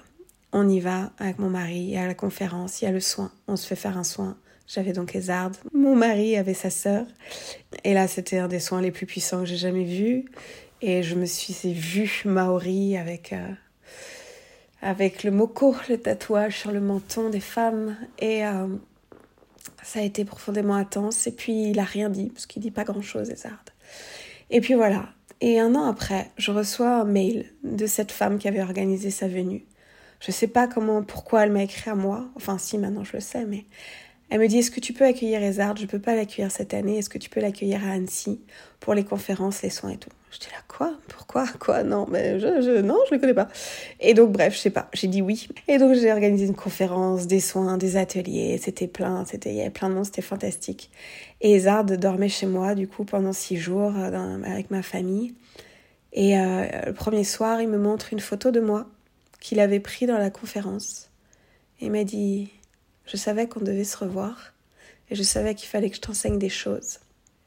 On 0.52 0.66
y 0.71 0.80
va 0.80 1.12
avec 1.18 1.38
mon 1.38 1.50
mari, 1.50 1.80
il 1.80 1.90
y 1.90 1.99
a 1.99 2.06
la 2.06 2.14
conférence, 2.14 2.80
il 2.80 2.87
y 2.87 2.88
a 2.88 2.92
le 2.92 3.00
soin, 3.00 3.30
on 3.47 3.56
se 3.56 3.66
fait 3.66 3.76
faire 3.76 3.99
un 3.99 4.04
soin 4.04 4.38
j'avais 4.66 4.92
donc 4.92 5.14
Ezard. 5.14 5.52
Mon 5.73 5.94
mari 5.94 6.37
avait 6.37 6.54
sa 6.54 6.70
sœur. 6.70 7.06
Et 7.85 7.94
là, 7.94 8.08
c'était 8.08 8.38
un 8.38 8.49
des 8.49 8.61
soins 8.61 8.80
les 8.80 8.90
plus 8.90 9.06
puissants 9.06 9.40
que 9.40 9.46
j'ai 9.46 9.56
jamais 9.56 9.85
vus. 9.85 10.25
Et 10.82 11.02
je 11.02 11.14
me 11.14 11.25
suis 11.25 11.73
vue 11.73 12.23
Maori 12.25 12.96
avec, 12.96 13.32
euh, 13.32 13.49
avec 14.82 15.25
le 15.25 15.30
moko, 15.30 15.75
le 15.88 15.99
tatouage 15.99 16.58
sur 16.58 16.73
le 16.73 16.80
menton 16.80 17.30
des 17.30 17.40
femmes. 17.40 17.96
Et 18.18 18.44
euh, 18.44 18.66
ça 19.82 20.00
a 20.00 20.02
été 20.02 20.25
profondément 20.25 20.75
intense. 20.75 21.26
Et 21.26 21.32
puis, 21.32 21.70
il 21.70 21.78
a 21.78 21.85
rien 21.85 22.11
dit, 22.11 22.30
parce 22.30 22.46
qu'il 22.46 22.62
dit 22.62 22.70
pas 22.70 22.85
grand-chose, 22.85 23.30
Ezard. 23.30 23.64
Et 24.50 24.61
puis 24.61 24.75
voilà. 24.75 25.08
Et 25.40 25.61
un 25.61 25.75
an 25.75 25.85
après, 25.85 26.30
je 26.38 26.50
reçois 26.50 27.00
un 27.00 27.04
mail 27.04 27.52
de 27.62 27.87
cette 27.87 28.11
femme 28.11 28.38
qui 28.38 28.49
avait 28.49 28.62
organisé 28.62 29.11
sa 29.11 29.28
venue. 29.28 29.64
Je 30.20 30.32
sais 30.32 30.46
pas 30.46 30.66
comment, 30.66 31.02
pourquoi 31.02 31.44
elle 31.44 31.52
m'a 31.52 31.62
écrit 31.62 31.90
à 31.90 31.94
moi. 31.94 32.25
Enfin, 32.37 32.56
si, 32.56 32.78
maintenant 32.78 33.04
je 33.04 33.12
le 33.12 33.20
sais, 33.20 33.44
mais 33.44 33.66
elle 34.30 34.40
me 34.40 34.49
dit 34.49 34.59
Est-ce 34.59 34.71
que 34.71 34.80
tu 34.80 34.92
peux 34.92 35.04
accueillir 35.04 35.42
Ezard? 35.42 35.76
Je 35.76 35.83
ne 35.83 35.88
peux 35.88 36.00
pas 36.00 36.14
l'accueillir 36.14 36.50
cette 36.50 36.75
année. 36.75 36.99
Est-ce 36.99 37.09
que 37.09 37.18
tu 37.18 37.30
peux 37.30 37.40
l'accueillir 37.40 37.87
à 37.87 37.92
Annecy 37.92 38.40
pour 38.80 38.95
les 38.95 39.04
conférences, 39.04 39.62
les 39.62 39.71
soins 39.71 39.90
et 39.90 39.99
tout? 39.99 40.11
J'étais 40.33 40.50
là, 40.50 40.62
quoi? 40.68 40.92
Pourquoi? 41.09 41.47
Quoi? 41.61 41.83
Non, 41.83 42.06
mais 42.11 42.38
je, 42.40 42.61
je, 42.61 42.80
non, 42.80 42.99
je 43.09 43.14
le 43.14 43.21
connais 43.21 43.35
pas. 43.35 43.49
Et 44.00 44.12
donc, 44.12 44.33
bref, 44.33 44.54
je 44.54 44.59
sais 44.59 44.71
pas, 44.71 44.90
j'ai 44.92 45.06
dit 45.06 45.23
oui. 45.23 45.49
Et 45.68 45.78
donc, 45.78 45.95
j'ai 45.95 46.12
organisé 46.12 46.47
une 46.47 46.56
conférence, 46.56 47.26
des 47.26 47.40
soins, 47.40 47.78
des 47.78 47.97
ateliers, 47.97 48.59
c'était 48.62 48.88
plein, 48.88 49.25
c'était, 49.25 49.50
il 49.50 49.56
y 49.56 49.61
avait 49.61 49.71
plein 49.71 49.88
de 49.88 49.95
monde, 49.95 50.04
c'était 50.04 50.23
fantastique. 50.23 50.90
Et 51.40 51.59
Zard 51.61 51.85
dormait 51.85 52.28
chez 52.28 52.47
moi, 52.47 52.75
du 52.75 52.88
coup, 52.88 53.04
pendant 53.04 53.33
six 53.33 53.56
jours, 53.56 53.92
euh, 53.97 54.42
avec 54.42 54.71
ma 54.71 54.83
famille. 54.83 55.35
Et 56.12 56.38
euh, 56.38 56.66
le 56.87 56.92
premier 56.92 57.25
soir, 57.25 57.61
il 57.61 57.68
me 57.68 57.78
montre 57.78 58.12
une 58.12 58.21
photo 58.21 58.50
de 58.50 58.61
moi 58.61 58.87
qu'il 59.40 59.61
avait 59.61 59.80
pris 59.80 60.06
dans 60.06 60.18
la 60.18 60.30
conférence. 60.30 61.11
Et 61.80 61.87
il 61.87 61.92
m'a 61.92 62.04
dit, 62.04 62.50
je 63.06 63.16
savais 63.16 63.48
qu'on 63.48 63.60
devait 63.60 63.84
se 63.84 63.96
revoir, 63.96 64.52
et 65.10 65.14
je 65.14 65.22
savais 65.22 65.54
qu'il 65.54 65.68
fallait 65.68 65.90
que 65.90 65.96
je 65.96 66.00
t'enseigne 66.00 66.38
des 66.38 66.48
choses. 66.48 66.98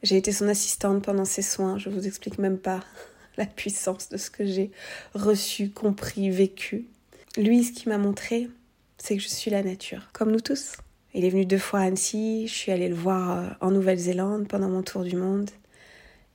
J'ai 0.01 0.17
été 0.17 0.31
son 0.31 0.47
assistante 0.47 1.03
pendant 1.03 1.25
ses 1.25 1.41
soins, 1.41 1.77
je 1.77 1.89
vous 1.89 2.07
explique 2.07 2.37
même 2.37 2.57
pas 2.57 2.83
la 3.37 3.45
puissance 3.45 4.09
de 4.09 4.17
ce 4.17 4.29
que 4.29 4.45
j'ai 4.45 4.71
reçu, 5.13 5.69
compris, 5.69 6.29
vécu. 6.29 6.87
Lui, 7.37 7.63
ce 7.63 7.71
qu'il 7.71 7.89
m'a 7.89 7.97
montré, 7.97 8.49
c'est 8.97 9.15
que 9.15 9.23
je 9.23 9.27
suis 9.27 9.51
la 9.51 9.63
nature, 9.63 10.09
comme 10.13 10.31
nous 10.31 10.41
tous. 10.41 10.73
Il 11.13 11.25
est 11.25 11.29
venu 11.29 11.45
deux 11.45 11.57
fois 11.57 11.79
à 11.79 11.83
Annecy, 11.83 12.47
je 12.47 12.53
suis 12.53 12.71
allée 12.71 12.89
le 12.89 12.95
voir 12.95 13.37
euh, 13.37 13.49
en 13.61 13.71
Nouvelle-Zélande 13.71 14.47
pendant 14.47 14.69
mon 14.69 14.83
tour 14.83 15.03
du 15.03 15.15
monde. 15.15 15.49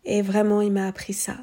Et 0.04 0.20
vraiment, 0.20 0.60
il 0.60 0.72
m'a 0.72 0.88
appris 0.88 1.12
ça. 1.12 1.38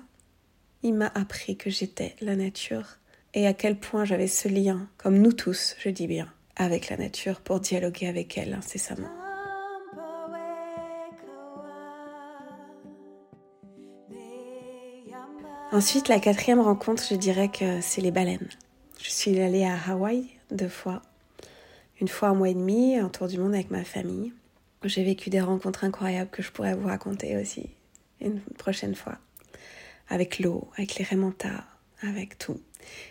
Il 0.83 0.95
m'a 0.95 1.11
appris 1.15 1.57
que 1.57 1.69
j'étais 1.69 2.15
la 2.21 2.35
nature 2.35 2.97
et 3.33 3.47
à 3.47 3.53
quel 3.53 3.79
point 3.79 4.05
j'avais 4.05 4.27
ce 4.27 4.47
lien, 4.47 4.87
comme 4.97 5.19
nous 5.19 5.31
tous, 5.31 5.75
je 5.79 5.89
dis 5.89 6.07
bien, 6.07 6.31
avec 6.55 6.89
la 6.89 6.97
nature 6.97 7.41
pour 7.41 7.59
dialoguer 7.59 8.07
avec 8.07 8.37
elle 8.37 8.53
incessamment. 8.53 9.09
Ensuite, 15.71 16.09
la 16.09 16.19
quatrième 16.19 16.59
rencontre, 16.59 17.01
je 17.09 17.15
dirais 17.15 17.47
que 17.47 17.79
c'est 17.79 18.01
les 18.01 18.11
baleines. 18.11 18.49
Je 19.01 19.09
suis 19.09 19.39
allée 19.39 19.63
à 19.63 19.77
Hawaï 19.87 20.25
deux 20.51 20.67
fois. 20.67 21.01
Une 22.01 22.09
fois 22.09 22.29
un 22.29 22.33
mois 22.33 22.49
et 22.49 22.53
demi, 22.53 22.97
un 22.97 23.07
tour 23.07 23.27
du 23.27 23.37
monde 23.37 23.53
avec 23.53 23.71
ma 23.71 23.85
famille. 23.85 24.33
J'ai 24.83 25.03
vécu 25.03 25.29
des 25.29 25.39
rencontres 25.39 25.85
incroyables 25.85 26.29
que 26.29 26.41
je 26.41 26.51
pourrais 26.51 26.75
vous 26.75 26.87
raconter 26.87 27.37
aussi 27.37 27.69
une 28.19 28.41
prochaine 28.57 28.95
fois. 28.95 29.17
Avec 30.09 30.39
l'eau, 30.39 30.69
avec 30.75 30.95
les 30.95 31.05
remontas, 31.05 31.63
avec 32.01 32.37
tout. 32.37 32.59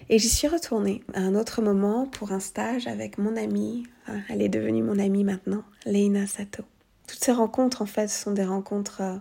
Et 0.09 0.18
j'y 0.18 0.28
suis 0.28 0.49
retournée 0.49 1.02
à 1.14 1.20
un 1.20 1.35
autre 1.35 1.62
moment 1.62 2.06
pour 2.06 2.32
un 2.32 2.40
stage 2.40 2.87
avec 2.87 3.18
mon 3.18 3.37
amie. 3.37 3.85
Elle 4.28 4.42
est 4.42 4.49
devenue 4.49 4.82
mon 4.82 4.99
amie 4.99 5.25
maintenant, 5.25 5.62
Leina 5.87 6.26
Sato. 6.26 6.64
Toutes 7.06 7.23
ces 7.23 7.32
rencontres, 7.32 7.82
en 7.82 7.87
fait, 7.87 8.09
sont 8.09 8.32
des 8.32 8.44
rencontres, 8.44 9.00
euh, 9.02 9.16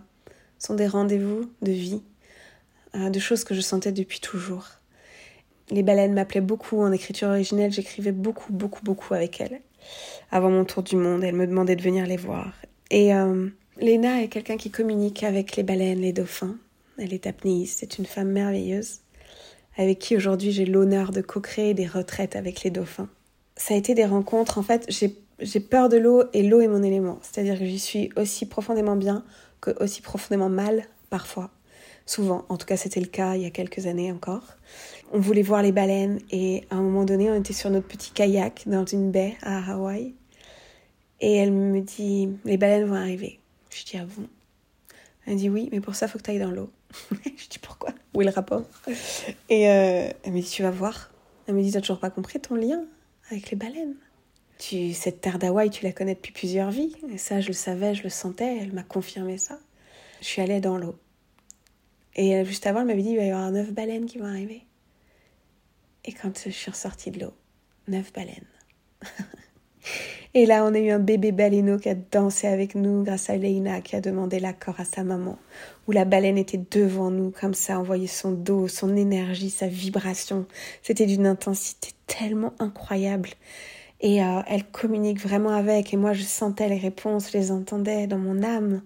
sont 0.58 0.74
des 0.74 0.86
rendez-vous 0.86 1.50
de 1.62 1.72
vie 1.72 2.02
euh, 2.94 3.10
de 3.10 3.18
choses 3.20 3.44
que 3.44 3.54
je 3.54 3.60
sentais 3.60 3.92
depuis 3.92 4.20
toujours. 4.20 4.66
Les 5.70 5.84
baleines 5.84 6.14
m'appelaient 6.14 6.40
beaucoup 6.40 6.80
en 6.80 6.90
écriture 6.90 7.28
originelle, 7.28 7.72
j'écrivais 7.72 8.12
beaucoup, 8.12 8.52
beaucoup, 8.52 8.82
beaucoup 8.82 9.14
avec 9.14 9.40
elles. 9.40 9.60
Avant 10.32 10.50
mon 10.50 10.64
tour 10.64 10.82
du 10.82 10.96
monde, 10.96 11.22
elles 11.22 11.34
me 11.34 11.46
demandaient 11.46 11.76
de 11.76 11.82
venir 11.82 12.06
les 12.06 12.16
voir. 12.16 12.52
Et 12.90 13.14
euh, 13.14 13.48
Léna 13.78 14.22
est 14.22 14.28
quelqu'un 14.28 14.56
qui 14.56 14.70
communique 14.70 15.22
avec 15.22 15.56
les 15.56 15.62
baleines, 15.62 16.00
les 16.00 16.12
dauphins. 16.12 16.56
Elle 16.98 17.14
est 17.14 17.26
apnéiste, 17.26 17.78
c'est 17.80 17.98
une 17.98 18.06
femme 18.06 18.30
merveilleuse, 18.30 19.00
avec 19.76 19.98
qui 19.98 20.16
aujourd'hui 20.16 20.52
j'ai 20.52 20.66
l'honneur 20.66 21.10
de 21.10 21.20
co-créer 21.20 21.74
des 21.74 21.86
retraites 21.86 22.36
avec 22.36 22.62
les 22.62 22.70
dauphins. 22.70 23.08
Ça 23.56 23.74
a 23.74 23.76
été 23.76 23.94
des 23.94 24.06
rencontres, 24.06 24.58
en 24.58 24.62
fait, 24.62 24.86
j'ai 24.88 25.60
peur 25.60 25.88
de 25.88 25.96
l'eau 25.96 26.24
et 26.32 26.42
l'eau 26.42 26.60
est 26.60 26.68
mon 26.68 26.82
élément. 26.82 27.18
C'est-à-dire 27.22 27.58
que 27.58 27.64
j'y 27.64 27.78
suis 27.78 28.10
aussi 28.16 28.46
profondément 28.46 28.96
bien 28.96 29.24
que 29.60 29.70
aussi 29.82 30.00
profondément 30.00 30.48
mal 30.48 30.84
parfois 31.10 31.50
souvent. 32.10 32.44
En 32.48 32.56
tout 32.56 32.66
cas, 32.66 32.76
c'était 32.76 33.00
le 33.00 33.06
cas 33.06 33.36
il 33.36 33.42
y 33.42 33.46
a 33.46 33.50
quelques 33.50 33.86
années 33.86 34.10
encore. 34.10 34.56
On 35.12 35.20
voulait 35.20 35.42
voir 35.42 35.62
les 35.62 35.72
baleines 35.72 36.18
et 36.30 36.64
à 36.70 36.76
un 36.76 36.82
moment 36.82 37.04
donné, 37.04 37.30
on 37.30 37.34
était 37.34 37.52
sur 37.52 37.70
notre 37.70 37.86
petit 37.86 38.10
kayak 38.10 38.64
dans 38.66 38.84
une 38.84 39.10
baie 39.10 39.36
à 39.42 39.72
Hawaï. 39.72 40.14
Et 41.20 41.36
elle 41.36 41.52
me 41.52 41.80
dit, 41.80 42.30
les 42.44 42.56
baleines 42.56 42.86
vont 42.86 42.96
arriver. 42.96 43.38
Je 43.70 43.84
dis, 43.84 43.96
ah 43.98 44.04
bon? 44.04 44.26
Elle 45.26 45.36
dit, 45.36 45.50
oui, 45.50 45.68
mais 45.70 45.80
pour 45.80 45.94
ça, 45.94 46.06
il 46.06 46.08
faut 46.08 46.18
que 46.18 46.24
tu 46.24 46.30
ailles 46.30 46.38
dans 46.38 46.50
l'eau. 46.50 46.70
je 47.24 47.48
dis, 47.48 47.58
pourquoi 47.60 47.90
Où 48.14 48.22
est 48.22 48.24
le 48.24 48.30
rapport? 48.30 48.62
Et 49.48 49.68
euh, 49.68 50.10
elle 50.22 50.32
me 50.32 50.40
dit, 50.40 50.48
tu 50.48 50.62
vas 50.62 50.70
voir. 50.70 51.10
Elle 51.46 51.54
me 51.54 51.62
dit, 51.62 51.72
t'as 51.72 51.80
toujours 51.80 52.00
pas 52.00 52.10
compris 52.10 52.40
ton 52.40 52.54
lien 52.54 52.84
avec 53.30 53.50
les 53.50 53.56
baleines? 53.56 53.96
Tu, 54.58 54.92
Cette 54.92 55.20
terre 55.20 55.38
d'Hawaï, 55.38 55.70
tu 55.70 55.84
la 55.84 55.92
connais 55.92 56.14
depuis 56.14 56.32
plusieurs 56.32 56.70
vies. 56.70 56.94
Et 57.12 57.18
ça, 57.18 57.40
je 57.40 57.48
le 57.48 57.54
savais, 57.54 57.94
je 57.94 58.02
le 58.02 58.10
sentais. 58.10 58.58
Elle 58.58 58.72
m'a 58.72 58.82
confirmé 58.82 59.38
ça. 59.38 59.58
Je 60.20 60.26
suis 60.26 60.42
allée 60.42 60.60
dans 60.60 60.76
l'eau. 60.76 60.96
Et 62.14 62.36
euh, 62.36 62.44
juste 62.44 62.66
avant, 62.66 62.80
elle 62.80 62.86
m'avait 62.86 63.02
dit 63.02 63.10
il 63.10 63.16
va 63.16 63.24
y 63.24 63.30
avoir 63.30 63.50
neuf 63.50 63.72
baleines 63.72 64.06
qui 64.06 64.18
vont 64.18 64.26
arriver. 64.26 64.66
Et 66.04 66.12
quand 66.12 66.38
je 66.44 66.50
suis 66.50 66.70
ressortie 66.70 67.10
de 67.10 67.20
l'eau, 67.20 67.32
neuf 67.88 68.12
baleines. 68.12 68.46
et 70.32 70.46
là, 70.46 70.64
on 70.64 70.74
a 70.74 70.78
eu 70.78 70.90
un 70.90 71.00
bébé 71.00 71.32
baleineau 71.32 71.78
qui 71.78 71.88
a 71.88 71.96
dansé 71.96 72.46
avec 72.46 72.76
nous 72.76 73.02
grâce 73.02 73.30
à 73.30 73.36
Leina 73.36 73.80
qui 73.80 73.96
a 73.96 74.00
demandé 74.00 74.38
l'accord 74.38 74.78
à 74.78 74.84
sa 74.84 75.02
maman. 75.02 75.36
Où 75.88 75.92
la 75.92 76.04
baleine 76.04 76.38
était 76.38 76.60
devant 76.70 77.10
nous, 77.10 77.32
comme 77.32 77.54
ça, 77.54 77.80
on 77.80 77.82
voyait 77.82 78.06
son 78.06 78.30
dos, 78.30 78.68
son 78.68 78.94
énergie, 78.94 79.50
sa 79.50 79.66
vibration. 79.66 80.46
C'était 80.82 81.06
d'une 81.06 81.26
intensité 81.26 81.90
tellement 82.06 82.52
incroyable. 82.60 83.30
Et 84.00 84.22
euh, 84.22 84.40
elle 84.46 84.64
communique 84.64 85.20
vraiment 85.20 85.50
avec. 85.50 85.92
Et 85.92 85.96
moi, 85.96 86.12
je 86.12 86.22
sentais 86.22 86.68
les 86.68 86.78
réponses, 86.78 87.32
je 87.32 87.36
les 87.36 87.50
entendais 87.50 88.06
dans 88.06 88.18
mon 88.18 88.44
âme. 88.44 88.82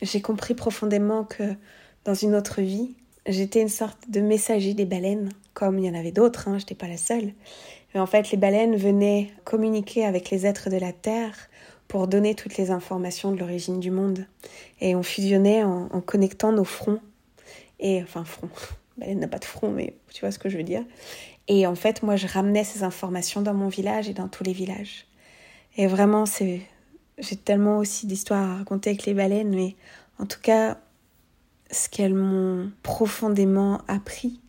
J'ai 0.00 0.22
compris 0.22 0.54
profondément 0.54 1.24
que 1.24 1.54
dans 2.06 2.14
une 2.14 2.34
autre 2.34 2.62
vie, 2.62 2.96
j'étais 3.26 3.60
une 3.60 3.68
sorte 3.68 4.08
de 4.08 4.20
messager 4.20 4.72
des 4.72 4.86
baleines, 4.86 5.28
comme 5.52 5.78
il 5.78 5.84
y 5.84 5.90
en 5.90 5.98
avait 5.98 6.12
d'autres, 6.12 6.48
hein, 6.48 6.58
je 6.58 6.62
n'étais 6.62 6.74
pas 6.74 6.88
la 6.88 6.96
seule. 6.96 7.32
Mais 7.96 8.02
en 8.02 8.06
fait, 8.06 8.30
les 8.30 8.36
baleines 8.36 8.76
venaient 8.76 9.32
communiquer 9.44 10.04
avec 10.04 10.28
les 10.28 10.44
êtres 10.44 10.68
de 10.68 10.76
la 10.76 10.92
Terre 10.92 11.48
pour 11.88 12.08
donner 12.08 12.34
toutes 12.34 12.58
les 12.58 12.70
informations 12.70 13.32
de 13.32 13.38
l'origine 13.38 13.80
du 13.80 13.90
monde. 13.90 14.26
Et 14.82 14.94
on 14.94 15.02
fusionnait 15.02 15.64
en, 15.64 15.88
connectant 16.02 16.52
nos 16.52 16.64
fronts. 16.64 17.00
Et 17.80 18.02
enfin, 18.02 18.26
front. 18.26 18.50
Baleine 18.98 19.20
n'a 19.20 19.28
pas 19.28 19.38
de 19.38 19.46
front, 19.46 19.70
mais 19.70 19.94
tu 20.12 20.20
vois 20.20 20.30
ce 20.30 20.38
que 20.38 20.50
je 20.50 20.58
veux 20.58 20.62
dire. 20.62 20.84
Et 21.48 21.66
en 21.66 21.74
fait, 21.74 22.02
moi, 22.02 22.16
je 22.16 22.26
ramenais 22.26 22.64
ces 22.64 22.82
informations 22.82 23.40
dans 23.40 23.54
mon 23.54 23.68
village 23.68 24.10
et 24.10 24.12
dans 24.12 24.28
tous 24.28 24.44
les 24.44 24.52
villages. 24.52 25.06
Et 25.78 25.86
vraiment, 25.86 26.26
c'est, 26.26 26.60
j'ai 27.16 27.36
tellement 27.36 27.78
aussi 27.78 28.06
d'histoires 28.06 28.42
à 28.42 28.56
raconter 28.58 28.90
avec 28.90 29.06
les 29.06 29.14
baleines, 29.14 29.54
mais 29.54 29.74
en 30.18 30.26
tout 30.26 30.40
cas, 30.42 30.76
ce 31.70 31.88
qu'elles 31.88 32.12
m'ont 32.12 32.70
profondément 32.82 33.80
appris, 33.88 34.42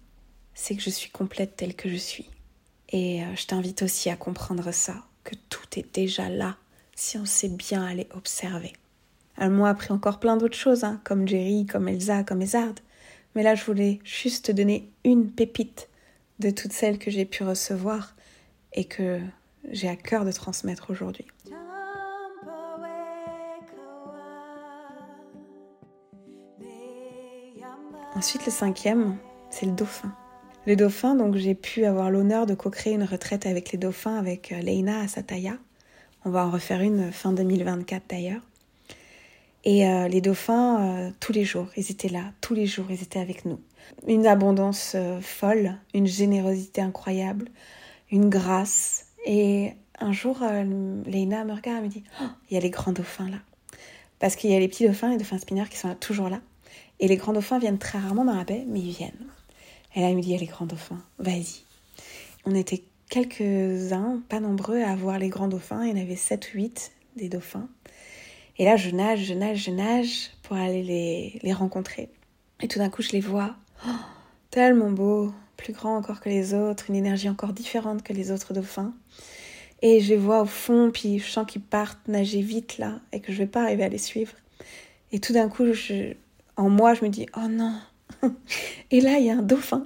c'est 0.54 0.76
que 0.76 0.82
je 0.82 0.90
suis 0.90 1.12
complète 1.12 1.56
telle 1.56 1.76
que 1.76 1.88
je 1.88 1.96
suis. 1.96 2.30
Et 2.90 3.24
euh, 3.24 3.36
je 3.36 3.46
t'invite 3.46 3.82
aussi 3.82 4.10
à 4.10 4.16
comprendre 4.16 4.72
ça, 4.72 4.96
que 5.24 5.36
tout 5.50 5.66
est 5.76 5.94
déjà 5.94 6.30
là, 6.30 6.56
si 6.96 7.18
on 7.18 7.26
sait 7.26 7.50
bien 7.50 7.86
aller 7.86 8.08
observer. 8.16 8.74
Elles 9.38 9.52
m'ont 9.52 9.66
appris 9.66 9.92
encore 9.92 10.20
plein 10.20 10.38
d'autres 10.38 10.58
choses, 10.58 10.84
hein, 10.84 11.00
comme 11.04 11.28
Jerry, 11.28 11.66
comme 11.66 11.88
Elsa, 11.88 12.24
comme 12.24 12.42
Ezard. 12.42 12.76
Mais 13.36 13.44
là, 13.44 13.56
je 13.56 13.66
voulais 13.66 14.00
juste 14.04 14.46
te 14.46 14.52
donner 14.52 14.90
une 15.04 15.30
pépite 15.30 15.90
de 16.40 16.50
toutes 16.50 16.74
celles 16.74 16.98
que 16.98 17.12
j'ai 17.12 17.26
pu 17.26 17.44
recevoir 17.44 18.16
et 18.74 18.86
que 18.86 19.20
j'ai 19.70 19.90
à 19.90 19.96
cœur 19.96 20.26
de 20.26 20.32
transmettre 20.32 20.90
aujourd'hui. 20.90 21.26
Ensuite, 28.16 28.46
le 28.48 28.52
cinquième, 28.52 29.18
c'est 29.52 29.68
le 29.68 29.74
dauphin. 29.74 30.12
Le 30.68 30.76
dauphin, 30.76 31.16
donc 31.16 31.38
j'ai 31.38 31.56
pu 31.56 31.86
avoir 31.86 32.12
l'honneur 32.12 32.46
de 32.46 32.54
co-créer 32.54 32.92
une 32.92 33.06
retraite 33.06 33.46
avec 33.46 33.72
les 33.72 33.78
dauphins 33.78 34.18
avec 34.18 34.52
euh, 34.52 34.60
Leina 34.60 35.00
à 35.00 35.08
Sataya. 35.08 35.54
On 36.26 36.30
va 36.30 36.46
en 36.46 36.52
refaire 36.52 36.82
une 36.82 37.14
fin 37.14 37.32
2024 37.32 38.04
d'ailleurs. 38.10 38.42
Et 39.64 39.88
euh, 39.88 40.10
les 40.10 40.20
dauphins, 40.20 40.82
euh, 40.82 41.12
tous 41.22 41.32
les 41.32 41.46
jours, 41.46 41.68
ils 41.78 41.90
étaient 41.90 42.10
là, 42.10 42.34
tous 42.42 42.54
les 42.54 42.66
jours, 42.66 42.88
ils 42.90 43.02
étaient 43.02 43.22
avec 43.22 43.46
nous. 43.46 43.62
Une 44.08 44.28
abondance 44.28 44.98
folle, 45.22 45.78
une 45.94 46.06
générosité 46.06 46.82
incroyable, 46.82 47.48
une 48.12 48.28
grâce. 48.28 49.06
Et 49.26 49.72
un 50.00 50.12
jour, 50.12 50.40
Leina 51.06 51.46
me 51.46 51.54
regarde 51.54 51.80
et 51.80 51.88
me 51.88 51.92
dit 51.92 52.04
oh, 52.22 52.26
Il 52.50 52.56
y 52.56 52.58
a 52.58 52.60
les 52.60 52.72
grands 52.72 52.92
dauphins 52.92 53.30
là. 53.30 53.38
Parce 54.20 54.36
qu'il 54.36 54.52
y 54.52 54.56
a 54.56 54.60
les 54.60 54.68
petits 54.68 54.86
dauphins, 54.86 55.12
les 55.12 55.18
dauphins 55.18 55.38
spinners 55.38 55.70
qui 55.70 55.78
sont 55.78 55.96
toujours 55.96 56.28
là. 56.28 56.42
Et 57.00 57.08
les 57.08 57.16
grands 57.16 57.32
dauphins 57.32 57.58
viennent 57.58 57.80
très 57.80 58.00
rarement 58.00 58.26
dans 58.26 58.36
la 58.36 58.44
baie, 58.44 58.66
mais 58.68 58.82
ils 58.82 58.92
viennent. 58.92 59.28
Et 59.98 60.02
là, 60.02 60.12
il 60.12 60.22
dit, 60.22 60.38
les 60.38 60.46
grands 60.46 60.68
dauphins, 60.68 61.02
vas-y. 61.18 61.64
On 62.46 62.54
était 62.54 62.84
quelques-uns, 63.10 64.22
pas 64.30 64.40
nombreux, 64.40 64.84
à 64.84 64.96
voir 64.96 65.18
les 65.18 65.30
grands 65.30 65.48
dauphins. 65.48 65.84
Il 65.84 65.90
y 65.90 66.00
en 66.00 66.04
avait 66.04 66.16
7 66.16 66.52
ou 66.54 66.58
8 66.58 66.92
des 67.16 67.30
dauphins. 67.30 67.68
Et 68.60 68.66
là, 68.66 68.76
je 68.76 68.92
nage, 68.92 69.24
je 69.24 69.34
nage, 69.34 69.64
je 69.64 69.72
nage 69.72 70.30
pour 70.44 70.56
aller 70.56 70.84
les, 70.84 71.40
les 71.42 71.52
rencontrer. 71.52 72.10
Et 72.62 72.68
tout 72.68 72.78
d'un 72.78 72.92
coup, 72.92 73.02
je 73.02 73.10
les 73.10 73.22
vois. 73.22 73.56
Oh, 73.88 73.92
tellement 74.52 74.92
beaux, 74.92 75.34
plus 75.58 75.74
grands 75.74 75.98
encore 75.98 76.22
que 76.22 76.30
les 76.30 76.54
autres, 76.54 76.92
une 76.92 76.96
énergie 76.96 77.28
encore 77.28 77.54
différente 77.54 78.04
que 78.04 78.14
les 78.14 78.30
autres 78.30 78.54
dauphins. 78.54 78.94
Et 79.82 80.00
je 80.00 80.10
les 80.10 80.18
vois 80.18 80.44
au 80.44 80.46
fond, 80.46 80.92
puis 80.94 81.18
je 81.18 81.28
sens 81.28 81.48
qu'ils 81.48 81.64
partent 81.64 82.08
nager 82.08 82.42
vite 82.42 82.78
là, 82.78 83.00
et 83.14 83.20
que 83.20 83.32
je 83.32 83.40
vais 83.40 83.48
pas 83.48 83.64
arriver 83.64 83.86
à 83.86 83.90
les 83.90 83.98
suivre. 83.98 84.34
Et 85.12 85.18
tout 85.20 85.34
d'un 85.34 85.50
coup, 85.50 85.66
en 86.56 86.70
moi, 86.70 86.94
je 86.94 87.04
me 87.04 87.10
dis, 87.10 87.26
oh 87.36 87.48
non, 87.50 87.74
Et 88.92 89.02
là, 89.02 89.18
il 89.20 89.26
y 89.26 89.30
a 89.30 89.38
un 89.38 89.42
dauphin 89.42 89.86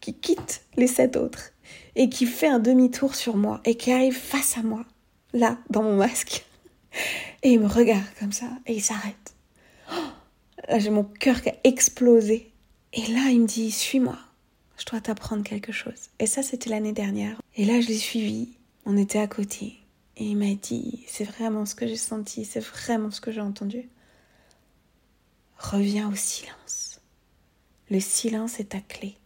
qui 0.00 0.14
quitte 0.14 0.62
les 0.76 0.86
sept 0.86 1.16
autres 1.16 1.52
et 1.96 2.08
qui 2.08 2.26
fait 2.26 2.48
un 2.48 2.58
demi-tour 2.58 3.14
sur 3.14 3.36
moi 3.36 3.60
et 3.64 3.76
qui 3.76 3.92
arrive 3.92 4.16
face 4.16 4.56
à 4.56 4.62
moi, 4.62 4.84
là, 5.32 5.58
dans 5.70 5.82
mon 5.82 5.96
masque. 5.96 6.44
Et 7.42 7.52
il 7.52 7.60
me 7.60 7.68
regarde 7.68 8.04
comme 8.18 8.32
ça 8.32 8.48
et 8.66 8.74
il 8.74 8.82
s'arrête. 8.82 9.34
là, 10.68 10.78
j'ai 10.78 10.90
mon 10.90 11.04
cœur 11.04 11.40
qui 11.40 11.48
a 11.48 11.56
explosé. 11.64 12.52
Et 12.92 13.06
là, 13.12 13.30
il 13.30 13.42
me 13.42 13.46
dit, 13.46 13.70
suis-moi, 13.70 14.18
je 14.76 14.84
dois 14.86 15.00
t'apprendre 15.00 15.44
quelque 15.44 15.72
chose. 15.72 16.10
Et 16.18 16.26
ça, 16.26 16.42
c'était 16.42 16.68
l'année 16.68 16.92
dernière. 16.92 17.40
Et 17.56 17.64
là, 17.64 17.80
je 17.80 17.88
l'ai 17.88 17.96
suivi, 17.96 18.50
on 18.84 18.96
était 18.96 19.20
à 19.20 19.26
côté. 19.26 19.78
Et 20.16 20.24
il 20.24 20.36
m'a 20.36 20.52
dit, 20.54 21.04
c'est 21.06 21.24
vraiment 21.24 21.64
ce 21.64 21.74
que 21.74 21.86
j'ai 21.86 21.96
senti, 21.96 22.44
c'est 22.44 22.60
vraiment 22.60 23.10
ce 23.10 23.20
que 23.20 23.30
j'ai 23.30 23.40
entendu. 23.40 23.88
Reviens 25.56 26.10
au 26.10 26.16
silence. 26.16 26.79
Le 27.90 28.00
silence 28.00 28.60
est 28.60 28.70
ta 28.70 28.80
clé. 28.80 29.16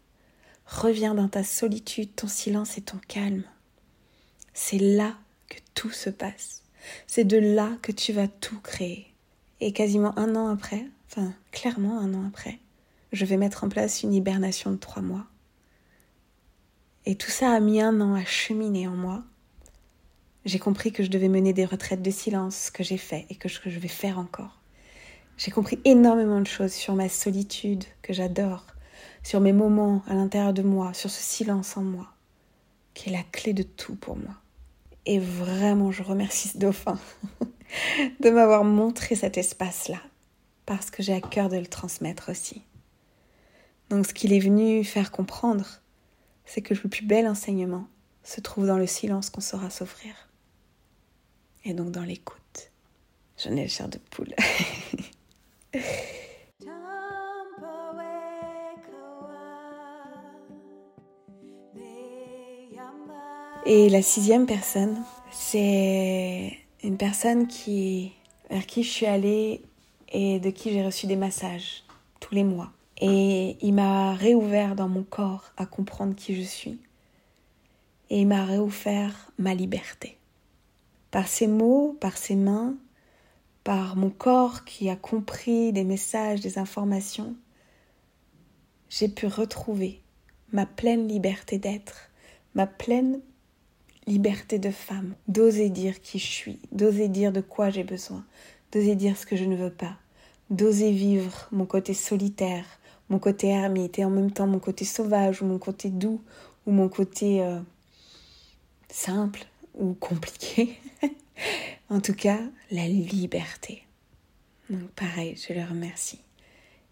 Reviens 0.67 1.15
dans 1.15 1.29
ta 1.29 1.45
solitude, 1.45 2.15
ton 2.15 2.29
silence 2.29 2.79
et 2.79 2.83
ton 2.83 2.99
calme. 3.09 3.45
C'est 4.55 4.79
là 4.79 5.15
que 5.49 5.59
tout 5.75 5.91
se 5.91 6.11
passe. 6.11 6.63
C'est 7.07 7.25
de 7.25 7.37
là 7.37 7.77
que 7.83 7.93
tu 7.93 8.13
vas 8.13 8.29
tout 8.29 8.61
créer. 8.61 9.13
Et 9.61 9.73
quasiment 9.73 10.19
un 10.19 10.35
an 10.37 10.49
après, 10.49 10.87
enfin 11.11 11.35
clairement 11.53 11.99
un 11.99 12.15
an 12.15 12.27
après, 12.27 12.59
je 13.13 13.25
vais 13.25 13.37
mettre 13.37 13.65
en 13.65 13.69
place 13.69 14.03
une 14.03 14.15
hibernation 14.15 14.71
de 14.71 14.77
trois 14.77 15.03
mois. 15.03 15.27
Et 17.07 17.17
tout 17.17 17.31
ça 17.31 17.53
a 17.53 17.61
mis 17.61 17.81
un 17.81 18.01
an 18.01 18.15
à 18.15 18.25
cheminer 18.25 18.89
en 18.89 18.97
moi 18.97 19.25
j'ai 20.45 20.59
compris 20.59 20.93
que 20.93 21.03
je 21.03 21.11
devais 21.11 21.29
mener 21.29 21.53
des 21.53 21.65
retraites 21.65 22.03
de 22.03 22.11
silence, 22.11 22.71
que 22.71 22.85
j'ai 22.85 22.99
fait 22.99 23.27
et 23.31 23.35
que 23.35 23.49
je, 23.49 23.61
vais 23.67 23.89
faire 23.89 24.19
encore. 24.19 24.61
J'ai 25.37 25.51
compris 25.51 25.81
énormément 25.85 26.41
de 26.41 26.47
choses 26.47 26.73
sur 26.73 26.95
ma 26.95 27.09
solitude, 27.09 27.85
que 28.03 28.13
j'adore, 28.13 28.67
sur 29.23 29.41
mes 29.41 29.53
moments 29.53 30.03
à 30.07 30.15
l'intérieur 30.15 30.53
de 30.53 30.63
moi, 30.63 30.95
sur 30.95 31.11
ce 31.11 31.23
silence 31.23 31.77
en 31.77 31.83
moi, 31.83 32.07
qui 32.95 33.09
est 33.09 33.13
la 33.13 33.25
clé 33.33 33.53
de 33.53 33.63
tout 33.63 33.97
pour 33.97 34.17
moi. 34.17 34.35
Et 35.07 35.19
vraiment, 35.19 35.91
je 35.91 36.03
remercie 36.03 36.49
ce 36.49 36.59
dauphin 36.59 36.99
de 38.21 38.31
m'avoir 38.31 38.65
montré 38.65 39.17
cet 39.17 39.37
espace-là, 39.37 40.01
parce 40.67 40.91
que 40.91 41.03
j'ai 41.03 41.15
à 41.15 41.21
cœur 41.21 41.49
de 41.49 41.57
le 41.57 41.67
transmettre 41.67 42.31
aussi. 42.31 42.63
Donc 43.91 44.07
ce 44.07 44.15
qu'il 44.15 44.33
est 44.33 44.41
venu 44.41 44.85
faire 44.85 45.11
comprendre, 45.11 45.81
c'est 46.47 46.63
que 46.63 46.75
le 46.75 46.89
plus 46.89 47.05
bel 47.05 47.27
enseignement 47.27 47.87
se 48.23 48.41
trouve 48.41 48.67
dans 48.67 48.79
le 48.79 48.87
silence 48.87 49.31
qu'on 49.31 49.41
saura 49.41 49.71
s'offrir 49.71 50.15
et 51.65 51.75
donc 51.75 51.91
dans 51.91 52.03
l'écoute. 52.03 52.71
J'en 53.39 53.57
ai 53.57 53.63
le 53.63 53.69
chair 53.69 53.89
de 53.89 53.99
poule. 53.99 54.35
Et 63.67 63.89
la 63.89 64.03
sixième 64.03 64.47
personne, 64.47 65.03
c'est 65.33 66.53
une 66.83 66.97
personne 66.99 67.47
qui, 67.49 68.13
vers 68.51 68.67
qui 68.67 68.83
je 68.83 68.91
suis 68.91 69.07
allée 69.07 69.63
et 70.13 70.39
de 70.39 70.51
qui 70.51 70.71
j'ai 70.71 70.85
reçu 70.85 71.07
des 71.07 71.17
massages 71.17 71.83
tous 72.21 72.35
les 72.35 72.45
mois. 72.45 72.71
Et 73.01 73.57
il 73.61 73.73
m'a 73.73 74.15
réouvert 74.15 74.77
dans 74.77 74.89
mon 74.89 75.03
corps 75.03 75.53
à 75.57 75.67
comprendre 75.67 76.15
qui 76.15 76.37
je 76.37 76.43
suis. 76.43 76.79
Et 78.11 78.21
il 78.21 78.27
m'a 78.27 78.45
réouvert 78.45 79.33
ma 79.39 79.55
liberté 79.55 80.19
par 81.11 81.27
ses 81.27 81.47
mots, 81.47 81.97
par 82.01 82.17
ses 82.17 82.37
mains, 82.37 82.75
par 83.65 83.97
mon 83.97 84.11
corps 84.11 84.65
qui 84.65 84.91
a 84.91 84.97
compris 84.97 85.73
des 85.73 85.85
messages, 85.85 86.41
des 86.41 86.59
informations, 86.59 87.35
j'ai 88.91 89.09
pu 89.09 89.27
retrouver 89.27 90.01
ma 90.53 90.67
pleine 90.67 91.09
liberté 91.09 91.59
d'être, 91.59 92.11
ma 92.55 92.67
pleine 92.67 93.21
liberté 94.07 94.59
de 94.59 94.71
femme, 94.71 95.15
d'oser 95.29 95.71
dire 95.71 96.01
qui 96.03 96.19
je 96.19 96.27
suis, 96.27 96.59
d'oser 96.73 97.09
dire 97.09 97.33
de 97.33 97.41
quoi 97.41 97.71
j'ai 97.71 97.85
besoin, 97.85 98.25
d'oser 98.71 98.95
dire 98.95 99.17
ce 99.17 99.27
que 99.27 99.37
je 99.37 99.45
ne 99.45 99.57
veux 99.57 99.73
pas, 99.73 99.97
d'oser 100.51 100.93
vivre 100.93 101.49
mon 101.51 101.65
côté 101.65 101.95
solitaire, 101.95 102.67
mon 103.09 103.19
côté 103.19 103.49
ermite 103.49 103.99
et 103.99 104.05
en 104.05 104.11
même 104.11 104.31
temps 104.31 104.47
mon 104.47 104.59
côté 104.59 104.85
sauvage 104.85 105.43
ou 105.43 105.47
mon 105.47 105.59
côté 105.59 105.89
doux 105.89 106.21
ou 106.67 106.71
mon 106.71 106.89
côté 106.89 107.43
euh, 107.43 107.59
simple, 108.91 109.47
ou 109.75 109.95
compliqué. 109.95 110.79
en 111.95 112.01
tout 112.01 112.15
cas, 112.15 112.41
la 112.73 112.89
liberté. 112.89 113.87
Donc 114.69 114.91
pareil, 114.91 115.37
je 115.37 115.53
le 115.53 115.63
remercie. 115.63 116.21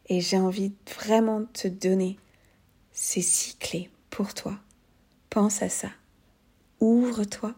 Et 0.07 0.21
j'ai 0.21 0.39
envie 0.39 0.75
vraiment 0.97 1.41
de 1.41 1.47
te 1.47 1.67
donner 1.67 2.21
ces 2.93 3.21
six 3.21 3.57
clés 3.59 3.91
pour 4.11 4.33
toi. 4.33 4.61
Pense 5.29 5.61
à 5.61 5.69
ça. 5.69 5.91
Ouvre-toi. 6.79 7.57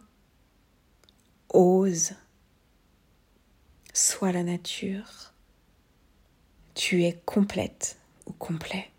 Ose. 1.51 2.15
Sois 3.93 4.33
la 4.33 4.43
nature. 4.43 5.35
Tu 6.75 7.05
es 7.05 7.21
complète 7.27 7.99
ou 8.25 8.33
complet. 8.33 8.91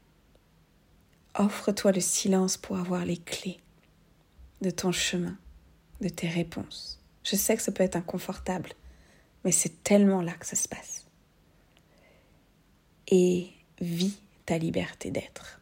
Offre-toi 1.34 1.94
le 1.94 2.00
silence 2.00 2.58
pour 2.58 2.78
avoir 2.78 3.06
les 3.06 3.18
clés 3.18 3.60
de 4.62 4.70
ton 4.70 4.92
chemin 4.92 5.36
de 6.00 6.10
tes 6.10 6.30
réponses. 6.30 7.02
Je 7.26 7.36
sais 7.36 7.58
que 7.58 7.64
ça 7.64 7.72
peut 7.72 7.84
être 7.84 7.96
inconfortable, 7.96 8.70
mais 9.44 9.52
c'est 9.52 9.84
tellement 9.84 10.22
là 10.22 10.32
que 10.34 10.46
ça 10.46 10.56
se 10.56 10.70
passe. 10.70 11.06
Et 13.08 13.50
vis 13.82 14.18
ta 14.46 14.60
liberté 14.60 15.10
d'être. 15.10 15.60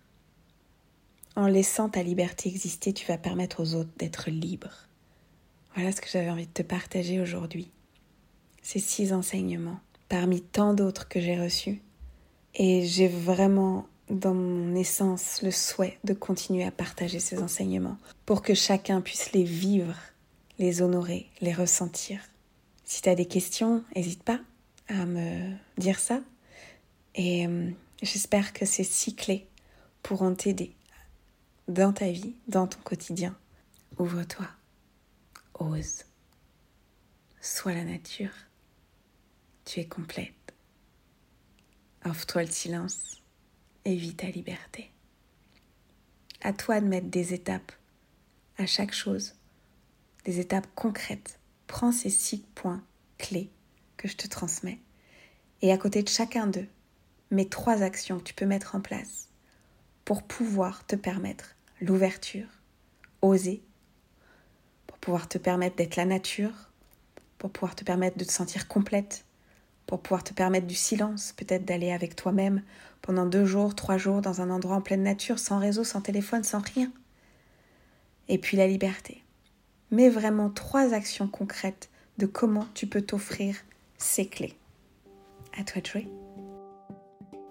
En 1.36 1.48
laissant 1.48 1.90
ta 1.90 2.04
liberté 2.04 2.50
exister, 2.50 2.94
tu 2.94 3.08
vas 3.08 3.18
permettre 3.18 3.62
aux 3.62 3.76
autres 3.76 3.90
d'être 3.98 4.30
libres. 4.30 4.88
Voilà 5.74 5.92
ce 5.92 6.02
que 6.02 6.10
j'avais 6.10 6.30
envie 6.30 6.46
de 6.46 6.52
te 6.52 6.62
partager 6.62 7.22
aujourd'hui. 7.22 7.72
Ces 8.62 8.80
six 8.80 9.14
enseignements, 9.14 9.80
parmi 10.10 10.42
tant 10.42 10.74
d'autres 10.74 11.08
que 11.08 11.22
j'ai 11.22 11.40
reçus. 11.40 11.82
Et 12.56 12.86
j'ai 12.86 13.08
vraiment 13.08 13.88
dans 14.10 14.34
mon 14.34 14.76
essence 14.76 15.42
le 15.42 15.50
souhait 15.50 15.98
de 16.04 16.14
continuer 16.14 16.66
à 16.66 16.72
partager 16.72 17.20
ces 17.20 17.42
enseignements 17.42 17.98
pour 18.26 18.42
que 18.42 18.54
chacun 18.54 19.02
puisse 19.02 19.32
les 19.32 19.44
vivre 19.44 19.96
les 20.60 20.82
honorer, 20.82 21.30
les 21.42 21.54
ressentir. 21.54 22.22
Si 22.86 23.02
tu 23.02 23.10
as 23.10 23.16
des 23.16 23.28
questions, 23.28 23.84
n'hésite 23.96 24.24
pas 24.24 24.40
à 24.88 25.06
me 25.06 25.54
dire 25.78 26.00
ça. 26.00 26.22
Et 27.16 27.48
euh, 27.48 27.70
j'espère 28.02 28.54
que 28.54 28.66
ces 28.66 28.84
six 28.84 29.16
clés 29.16 29.48
pourront 30.02 30.36
t'aider 30.36 30.76
dans 31.68 31.94
ta 31.94 32.12
vie, 32.12 32.36
dans 32.48 32.68
ton 32.68 32.80
quotidien. 32.82 33.38
Ouvre-toi, 33.98 34.48
ose, 35.60 36.04
sois 37.42 37.74
la 37.74 37.84
nature. 37.84 38.34
Tu 39.66 39.80
es 39.80 39.86
complète. 39.86 40.34
Offre-toi 42.06 42.44
le 42.44 42.52
silence 42.52 43.22
et 43.86 43.96
vis 43.96 44.16
ta 44.16 44.28
liberté. 44.28 44.92
À 46.42 46.52
toi 46.52 46.82
de 46.82 46.88
mettre 46.88 47.08
des 47.08 47.34
étapes 47.34 47.72
à 48.58 48.66
chaque 48.66 48.94
chose 48.94 49.36
des 50.26 50.40
étapes 50.40 50.68
concrètes. 50.76 51.40
Prends 51.68 51.92
ces 51.92 52.10
six 52.10 52.40
points 52.56 52.84
clés 53.18 53.50
que 53.98 54.08
je 54.08 54.16
te 54.16 54.28
transmets 54.28 54.80
et 55.64 55.72
à 55.72 55.78
côté 55.78 56.04
de 56.04 56.10
chacun 56.10 56.46
d'eux, 56.46 56.68
mets 57.32 57.46
trois 57.46 57.84
actions 57.84 58.20
que 58.20 58.24
tu 58.24 58.34
peux 58.34 58.46
mettre 58.46 58.76
en 58.76 58.82
place 58.82 59.30
pour 60.04 60.22
pouvoir 60.22 60.86
te 60.86 60.98
permettre 60.98 61.56
l'ouverture, 61.80 62.48
oser, 63.22 63.64
pour 64.88 64.98
pouvoir 64.98 65.30
te 65.30 65.38
permettre 65.38 65.78
d'être 65.78 65.96
la 65.96 66.04
nature, 66.04 66.70
pour 67.38 67.50
pouvoir 67.50 67.76
te 67.76 67.86
permettre 67.86 68.18
de 68.18 68.26
te 68.26 68.32
sentir 68.32 68.68
complète, 68.68 69.24
pour 69.86 70.02
pouvoir 70.02 70.26
te 70.26 70.34
permettre 70.34 70.68
du 70.68 70.76
silence, 70.76 71.34
peut-être 71.38 71.64
d'aller 71.64 71.94
avec 71.94 72.18
toi-même 72.18 72.62
pendant 73.02 73.26
deux 73.26 73.46
jours, 73.46 73.74
trois 73.74 73.98
jours 73.98 74.22
dans 74.22 74.42
un 74.42 74.50
endroit 74.50 74.76
en 74.76 74.82
pleine 74.82 75.04
nature, 75.04 75.40
sans 75.40 75.60
réseau, 75.60 75.86
sans 75.86 76.02
téléphone, 76.02 76.44
sans 76.44 76.60
rien. 76.60 76.92
Et 78.28 78.38
puis 78.38 78.58
la 78.58 78.68
liberté 78.68 79.23
mais 79.94 80.10
vraiment 80.10 80.50
trois 80.50 80.94
actions 80.94 81.28
concrètes 81.28 81.90
de 82.18 82.26
comment 82.26 82.66
tu 82.74 82.88
peux 82.88 83.02
t'offrir 83.02 83.56
ces 84.00 84.26
clés. 84.26 84.58
À 85.58 85.64
toi 85.64 85.82
de. 85.82 86.08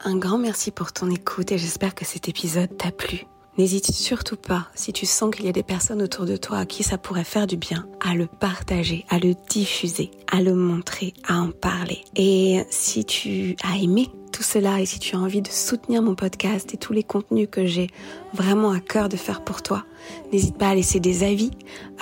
Un 0.00 0.18
grand 0.18 0.38
merci 0.38 0.72
pour 0.72 0.92
ton 0.92 1.08
écoute 1.08 1.52
et 1.52 1.58
j'espère 1.58 1.94
que 1.94 2.04
cet 2.04 2.28
épisode 2.28 2.76
t'a 2.76 2.90
plu. 2.90 3.24
N'hésite 3.58 3.92
surtout 3.92 4.36
pas, 4.36 4.68
si 4.74 4.94
tu 4.94 5.04
sens 5.04 5.34
qu'il 5.34 5.44
y 5.44 5.48
a 5.48 5.52
des 5.52 5.62
personnes 5.62 6.00
autour 6.00 6.24
de 6.24 6.36
toi 6.38 6.58
à 6.58 6.66
qui 6.66 6.82
ça 6.82 6.96
pourrait 6.96 7.22
faire 7.22 7.46
du 7.46 7.58
bien, 7.58 7.86
à 8.00 8.14
le 8.14 8.26
partager, 8.26 9.04
à 9.10 9.18
le 9.18 9.34
diffuser, 9.50 10.10
à 10.30 10.40
le 10.40 10.54
montrer, 10.54 11.12
à 11.28 11.34
en 11.34 11.50
parler. 11.50 12.02
Et 12.16 12.64
si 12.70 13.04
tu 13.04 13.56
as 13.62 13.76
aimé 13.76 14.08
tout 14.32 14.42
cela 14.42 14.80
et 14.80 14.86
si 14.86 14.98
tu 14.98 15.14
as 15.14 15.18
envie 15.18 15.42
de 15.42 15.50
soutenir 15.50 16.00
mon 16.00 16.14
podcast 16.14 16.72
et 16.72 16.78
tous 16.78 16.94
les 16.94 17.02
contenus 17.02 17.48
que 17.50 17.66
j'ai 17.66 17.88
vraiment 18.32 18.70
à 18.70 18.80
cœur 18.80 19.10
de 19.10 19.16
faire 19.18 19.44
pour 19.44 19.62
toi, 19.62 19.84
n'hésite 20.32 20.56
pas 20.56 20.68
à 20.68 20.74
laisser 20.74 20.98
des 20.98 21.22
avis 21.22 21.50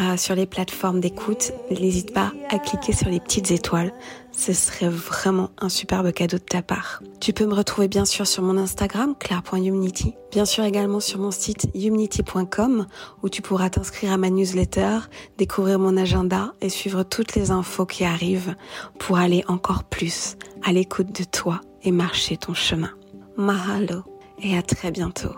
euh, 0.01 0.17
sur 0.17 0.37
les 0.37 0.47
plateformes 0.47 1.01
d'écoute. 1.01 1.53
N'hésite 1.71 2.15
pas 2.15 2.33
à 2.49 2.61
cliquer 2.61 2.93
sur 2.93 3.09
les 3.09 3.19
petites 3.19 3.51
étoiles. 3.51 3.93
Ce 4.40 4.55
serait 4.55 4.88
vraiment 4.88 5.50
un 5.59 5.68
superbe 5.68 6.12
cadeau 6.12 6.38
de 6.38 6.42
ta 6.42 6.62
part. 6.62 7.03
Tu 7.20 7.35
peux 7.35 7.44
me 7.44 7.53
retrouver 7.53 7.88
bien 7.88 8.07
sûr 8.07 8.26
sur 8.26 8.42
mon 8.42 8.57
Instagram, 8.57 9.14
claire.humnity, 9.18 10.14
bien 10.33 10.46
sûr 10.46 10.64
également 10.64 11.00
sur 11.00 11.18
mon 11.18 11.31
site 11.31 11.68
humnity.com 11.74 12.87
où 13.22 13.29
tu 13.29 13.42
pourras 13.42 13.68
t'inscrire 13.68 14.12
à 14.12 14.16
ma 14.16 14.31
newsletter, 14.31 15.00
découvrir 15.37 15.79
mon 15.79 15.94
agenda 15.98 16.55
et 16.62 16.70
suivre 16.70 17.03
toutes 17.03 17.35
les 17.35 17.50
infos 17.50 17.85
qui 17.85 18.05
arrivent 18.05 18.55
pour 18.98 19.18
aller 19.18 19.44
encore 19.46 19.85
plus 19.85 20.38
à 20.64 20.72
l'écoute 20.72 21.14
de 21.18 21.24
toi 21.24 21.61
et 21.83 21.92
marcher 21.92 22.38
ton 22.38 22.55
chemin. 22.55 22.92
Mahalo 23.37 24.05
et 24.42 24.57
à 24.57 24.62
très 24.62 24.90
bientôt. 24.90 25.35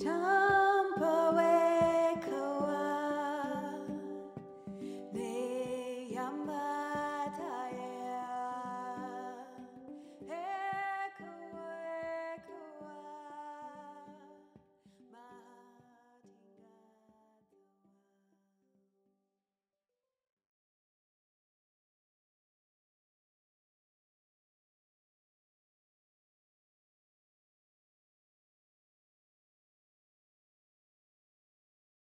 Time. 0.00 0.37